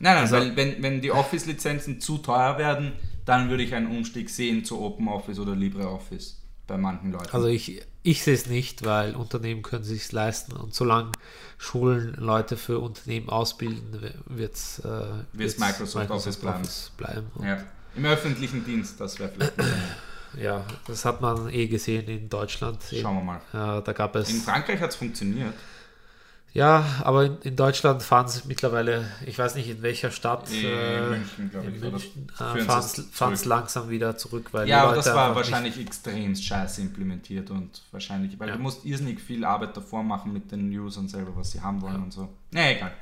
Nein, 0.00 0.14
nein, 0.14 0.16
Also- 0.18 0.36
weil 0.36 0.56
wenn, 0.56 0.82
wenn 0.82 1.00
die 1.00 1.10
Office-Lizenzen 1.12 2.00
zu 2.00 2.18
teuer 2.18 2.56
werden, 2.58 2.92
dann 3.24 3.50
würde 3.50 3.62
ich 3.64 3.74
einen 3.74 3.88
Umstieg 3.88 4.30
sehen 4.30 4.64
zu 4.64 4.80
OpenOffice 4.80 5.38
oder 5.40 5.54
LibreOffice 5.56 6.40
bei 6.66 6.76
manchen 6.76 7.12
Leuten. 7.12 7.28
Also 7.32 7.48
ich, 7.48 7.82
ich 8.02 8.22
sehe 8.22 8.34
es 8.34 8.46
nicht, 8.46 8.84
weil 8.84 9.14
Unternehmen 9.16 9.62
können 9.62 9.84
sich 9.84 10.10
leisten 10.12 10.52
und 10.52 10.74
solange 10.74 11.12
Schulen 11.58 12.14
Leute 12.18 12.56
für 12.56 12.78
Unternehmen 12.78 13.28
ausbilden, 13.28 14.12
wird 14.26 14.54
es 14.54 14.78
äh, 14.80 14.84
Wird's 15.32 15.58
Microsoft 15.58 16.10
Office 16.10 16.36
bleiben. 16.36 16.62
bleiben. 16.96 17.26
Und 17.34 17.46
ja. 17.46 17.58
Im 17.96 18.04
öffentlichen 18.04 18.64
Dienst, 18.64 19.00
das 19.00 19.18
wäre 19.18 19.30
vielleicht. 19.30 19.52
ja, 20.40 20.64
das 20.86 21.04
hat 21.04 21.20
man 21.20 21.48
eh 21.50 21.66
gesehen 21.66 22.06
in 22.08 22.28
Deutschland. 22.28 22.78
Schauen 22.90 23.16
wir 23.16 23.38
mal. 23.52 23.78
Äh, 23.78 23.82
da 23.82 23.92
gab 23.92 24.14
es 24.16 24.30
In 24.30 24.40
Frankreich 24.40 24.80
hat 24.80 24.90
es 24.90 24.96
funktioniert. 24.96 25.54
Ja, 26.52 26.86
aber 27.04 27.24
in, 27.26 27.38
in 27.42 27.54
Deutschland 27.54 28.02
fahren 28.02 28.28
sie 28.28 28.40
mittlerweile, 28.46 29.06
ich 29.26 29.38
weiß 29.38 29.56
nicht 29.56 29.68
in 29.68 29.82
welcher 29.82 30.10
Stadt, 30.10 30.50
In 30.50 30.64
äh, 30.64 31.08
München, 31.10 31.50
glaube 31.50 31.70
ich. 31.70 31.80
München, 31.82 32.28
äh, 32.40 32.80
sie 32.80 33.02
fahren 33.12 33.32
es 33.34 33.44
langsam 33.44 33.90
wieder 33.90 34.16
zurück, 34.16 34.48
weil 34.52 34.66
Ja, 34.66 34.84
aber 34.84 34.94
das 34.96 35.14
war 35.14 35.34
wahrscheinlich 35.34 35.78
extrem 35.78 36.34
scheiße 36.34 36.80
implementiert 36.80 37.50
und 37.50 37.82
wahrscheinlich, 37.92 38.38
weil 38.40 38.48
Ja. 38.48 38.56
du 38.56 38.62
musst 38.62 38.86
irrsinnig 38.86 39.20
viel 39.20 39.44
Arbeit 39.44 39.76
davor 39.76 40.02
machen 40.02 40.32
mit 40.32 40.50
den 40.50 40.70
Usern 40.70 41.08
selber, 41.08 41.36
was 41.36 41.50
sie 41.50 41.60
haben 41.60 41.82
wollen 41.82 42.02
und 42.02 42.12
so. 42.14 42.26
Nee, 42.52 42.76
egal. 42.76 42.92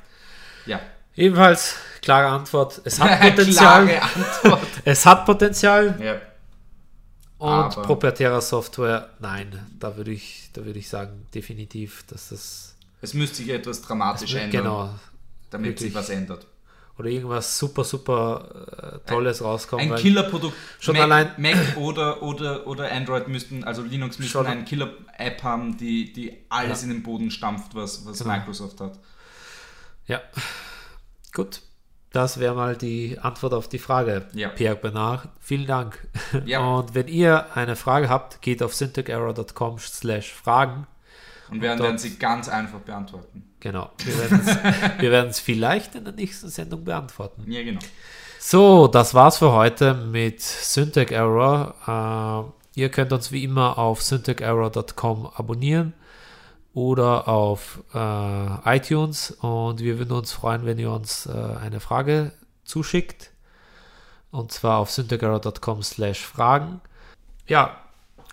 Ja. 0.65 0.81
Ebenfalls 1.15 1.75
klare 2.01 2.27
Antwort. 2.27 2.81
Es 2.83 2.99
hat 2.99 3.21
Potenzial. 3.35 3.89
Antwort. 3.99 4.67
Es 4.83 5.05
hat 5.05 5.25
Potenzial 5.25 5.97
ja. 6.01 6.13
und 7.37 7.49
Aber- 7.49 7.81
proprietärer 7.83 8.41
Software, 8.41 9.09
nein. 9.19 9.65
Da 9.79 9.95
würde 9.97 10.11
ich, 10.11 10.49
da 10.53 10.65
würde 10.65 10.79
ich 10.79 10.89
sagen, 10.89 11.25
definitiv, 11.33 12.03
dass 12.07 12.29
das 12.29 12.75
Es 13.01 13.13
müsste 13.13 13.37
sich 13.37 13.49
etwas 13.49 13.81
dramatisch 13.81 14.33
ändern, 14.33 14.51
genau. 14.51 14.89
damit 15.49 15.79
sich 15.79 15.93
wirklich. 15.93 15.95
was 15.95 16.09
ändert. 16.09 16.47
oder 16.97 17.09
irgendwas 17.09 17.57
super, 17.57 17.83
super 17.83 19.01
äh, 19.05 19.09
Tolles 19.09 19.41
rauskommt. 19.41 19.81
Ein 19.81 19.95
Killerprodukt. 19.95 20.55
Schon 20.79 20.93
Mac, 20.95 21.03
allein- 21.03 21.31
Mac 21.37 21.77
oder, 21.77 22.21
oder, 22.23 22.67
oder 22.67 22.91
Android 22.91 23.27
müssten, 23.29 23.63
also 23.63 23.81
Linux 23.83 24.17
müssten 24.19 24.31
Schon- 24.33 24.47
eine 24.47 24.63
Killer-App 24.65 25.43
haben, 25.43 25.77
die, 25.77 26.11
die 26.13 26.37
alles 26.49 26.81
Ja. 26.81 26.87
in 26.87 26.93
den 26.93 27.03
Boden 27.03 27.31
stampft, 27.31 27.73
was, 27.75 28.05
was 28.05 28.19
Genau. 28.19 28.31
Microsoft 28.33 28.79
hat. 28.81 28.97
Ja, 30.07 30.21
gut. 31.35 31.61
Das 32.11 32.39
wäre 32.39 32.55
mal 32.55 32.77
die 32.77 33.19
Antwort 33.19 33.53
auf 33.53 33.67
die 33.67 33.77
Frage, 33.77 34.27
Ja. 34.33 34.47
Pierre 34.47 34.77
Bernard. 34.77 35.27
Vielen 35.41 35.67
Dank. 35.67 36.07
Ja. 36.45 36.59
Und 36.61 36.95
wenn 36.95 37.07
ihr 37.09 37.55
eine 37.55 37.75
Frage 37.75 38.09
habt, 38.09 38.41
geht 38.41 38.63
auf 38.63 38.73
syntecherror.com 38.73 39.77
slash 39.79 40.33
Fragen. 40.33 40.87
Und 41.51 41.61
wir 41.61 41.77
werden 41.77 41.97
sie 41.97 42.17
ganz 42.17 42.49
einfach 42.49 42.79
beantworten. 42.79 43.43
Genau, 43.59 43.91
wir 44.03 45.11
werden 45.11 45.29
es 45.29 45.39
vielleicht 45.41 45.95
in 45.95 46.05
der 46.05 46.13
nächsten 46.13 46.49
Sendung 46.49 46.83
beantworten. 46.83 47.43
Ja, 47.51 47.63
genau. 47.63 47.79
So, 48.39 48.87
das 48.87 49.13
war's 49.13 49.37
für 49.37 49.51
heute 49.51 49.93
mit 49.93 50.41
Syntec 50.41 51.11
Error. 51.11 52.53
Äh, 52.75 52.79
ihr 52.79 52.89
könnt 52.89 53.11
uns 53.11 53.31
wie 53.31 53.43
immer 53.43 53.77
auf 53.77 54.01
syntecerror.com 54.01 55.27
abonnieren 55.35 55.93
oder 56.75 57.29
auf 57.29 57.79
äh, 57.93 58.75
iTunes 58.77 59.31
und 59.31 59.79
wir 59.79 59.97
würden 59.97 60.11
uns 60.11 60.33
freuen, 60.33 60.65
wenn 60.65 60.77
ihr 60.77 60.91
uns 60.91 61.25
äh, 61.25 61.31
eine 61.31 61.79
Frage 61.79 62.33
zuschickt 62.65 63.31
und 64.29 64.51
zwar 64.51 64.79
auf 64.79 64.91
syntecerror.com 64.91 65.81
slash 65.81 66.25
Fragen. 66.25 66.81
Ja, 67.47 67.77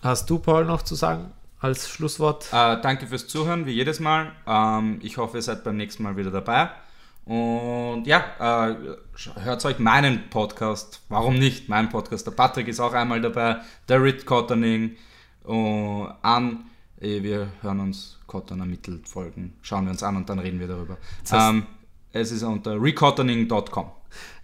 hast 0.03 0.29
du, 0.29 0.39
Paul, 0.39 0.65
noch 0.65 0.81
zu 0.81 0.93
sagen 0.95 1.31
als 1.61 1.87
Schlusswort? 1.87 2.47
Äh, 2.51 2.81
danke 2.81 3.07
fürs 3.07 3.27
Zuhören, 3.27 3.65
wie 3.65 3.71
jedes 3.71 4.01
Mal. 4.01 4.33
Ähm, 4.45 4.99
ich 5.01 5.17
hoffe, 5.17 5.37
ihr 5.37 5.41
seid 5.41 5.63
beim 5.63 5.77
nächsten 5.77 6.03
Mal 6.03 6.17
wieder 6.17 6.31
dabei. 6.31 6.69
Und 7.23 8.03
ja, 8.05 8.69
äh, 8.69 8.75
hört 9.39 9.63
euch 9.63 9.79
meinen 9.79 10.29
Podcast, 10.29 11.01
warum 11.07 11.39
nicht, 11.39 11.69
mein 11.69 11.87
Podcast. 11.87 12.27
Der 12.27 12.31
Patrick 12.31 12.67
ist 12.67 12.81
auch 12.81 12.91
einmal 12.91 13.21
dabei, 13.21 13.61
der 13.87 14.03
Rit 14.03 14.25
Cotterning 14.25 14.97
äh, 15.47 16.05
an. 16.21 16.65
Eh, 17.03 17.21
Wir 17.21 17.51
hören 17.61 17.81
uns 17.81 18.17
Cotterner 18.27 18.65
Mittelfolgen, 18.65 19.53
schauen 19.61 19.85
wir 19.85 19.91
uns 19.91 20.03
an 20.03 20.15
und 20.15 20.29
dann 20.29 20.39
reden 20.39 20.59
wir 20.59 20.67
darüber. 20.67 20.97
Ähm, 21.31 21.65
es 22.13 22.31
ist 22.31 22.43
unter 22.43 22.81
recotterning.com. 22.81 23.91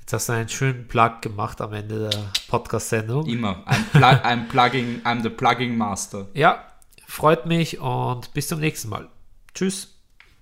Jetzt 0.02 0.14
hast 0.14 0.30
du 0.30 0.34
einen 0.34 0.50
schönen 0.50 0.88
Plug 0.88 1.22
gemacht 1.22 1.62
am 1.62 1.72
Ende 1.74 2.10
der 2.10 2.32
Podcast-Sendung. 2.50 3.26
Immer. 3.28 3.64
Ein, 3.66 3.86
Plu 3.92 4.06
ein 4.06 4.48
Plugging, 4.50 5.02
I'm 5.04 5.22
the 5.24 5.30
Plugging 5.30 5.78
Master. 5.78 6.28
Ja, 6.34 6.66
freut 7.08 7.46
mich 7.46 7.80
und 7.80 8.34
bis 8.34 8.48
zum 8.48 8.60
nächsten 8.60 8.90
Mal. 8.90 9.08
Tschüss. 9.54 9.96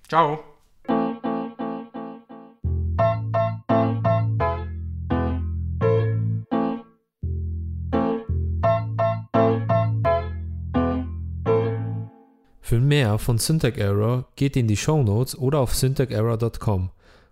Ciao. 0.08 0.47
Für 12.68 12.80
mehr 12.80 13.18
von 13.18 13.38
Syntax 13.38 13.78
Error 13.78 14.28
geht 14.36 14.54
in 14.54 14.66
die 14.68 14.76
Show 14.76 15.02
Notes 15.02 15.38
oder 15.38 15.60
auf 15.60 15.74
syntacserror.com, 15.74 16.90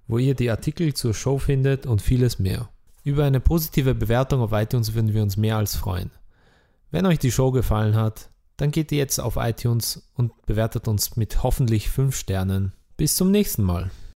wo 0.09 0.17
ihr 0.17 0.35
die 0.35 0.51
Artikel 0.51 0.95
zur 0.95 1.13
Show 1.13 1.37
findet 1.37 1.85
und 1.85 2.01
vieles 2.01 2.39
mehr. 2.39 2.71
Über 3.05 3.25
eine 3.25 3.41
positive 3.41 3.95
Bewertung 3.95 4.41
auf 4.41 4.53
iTunes 4.53 4.95
würden 4.95 5.13
wir 5.13 5.23
uns 5.23 5.37
mehr 5.37 5.59
als 5.59 5.77
freuen. 5.77 6.11
Wenn 6.91 7.05
euch 7.05 7.19
die 7.19 7.31
Show 7.31 7.51
gefallen 7.51 7.97
hat, 7.97 8.31
dann 8.57 8.71
geht 8.71 8.91
ihr 8.93 8.97
jetzt 8.97 9.21
auf 9.21 9.37
iTunes 9.37 10.11
und 10.15 10.33
bewertet 10.47 10.89
uns 10.89 11.17
mit 11.17 11.43
hoffentlich 11.43 11.91
5 11.91 12.17
Sternen. 12.17 12.73
Bis 12.97 13.15
zum 13.15 13.31
nächsten 13.31 13.63
Mal. 13.63 13.91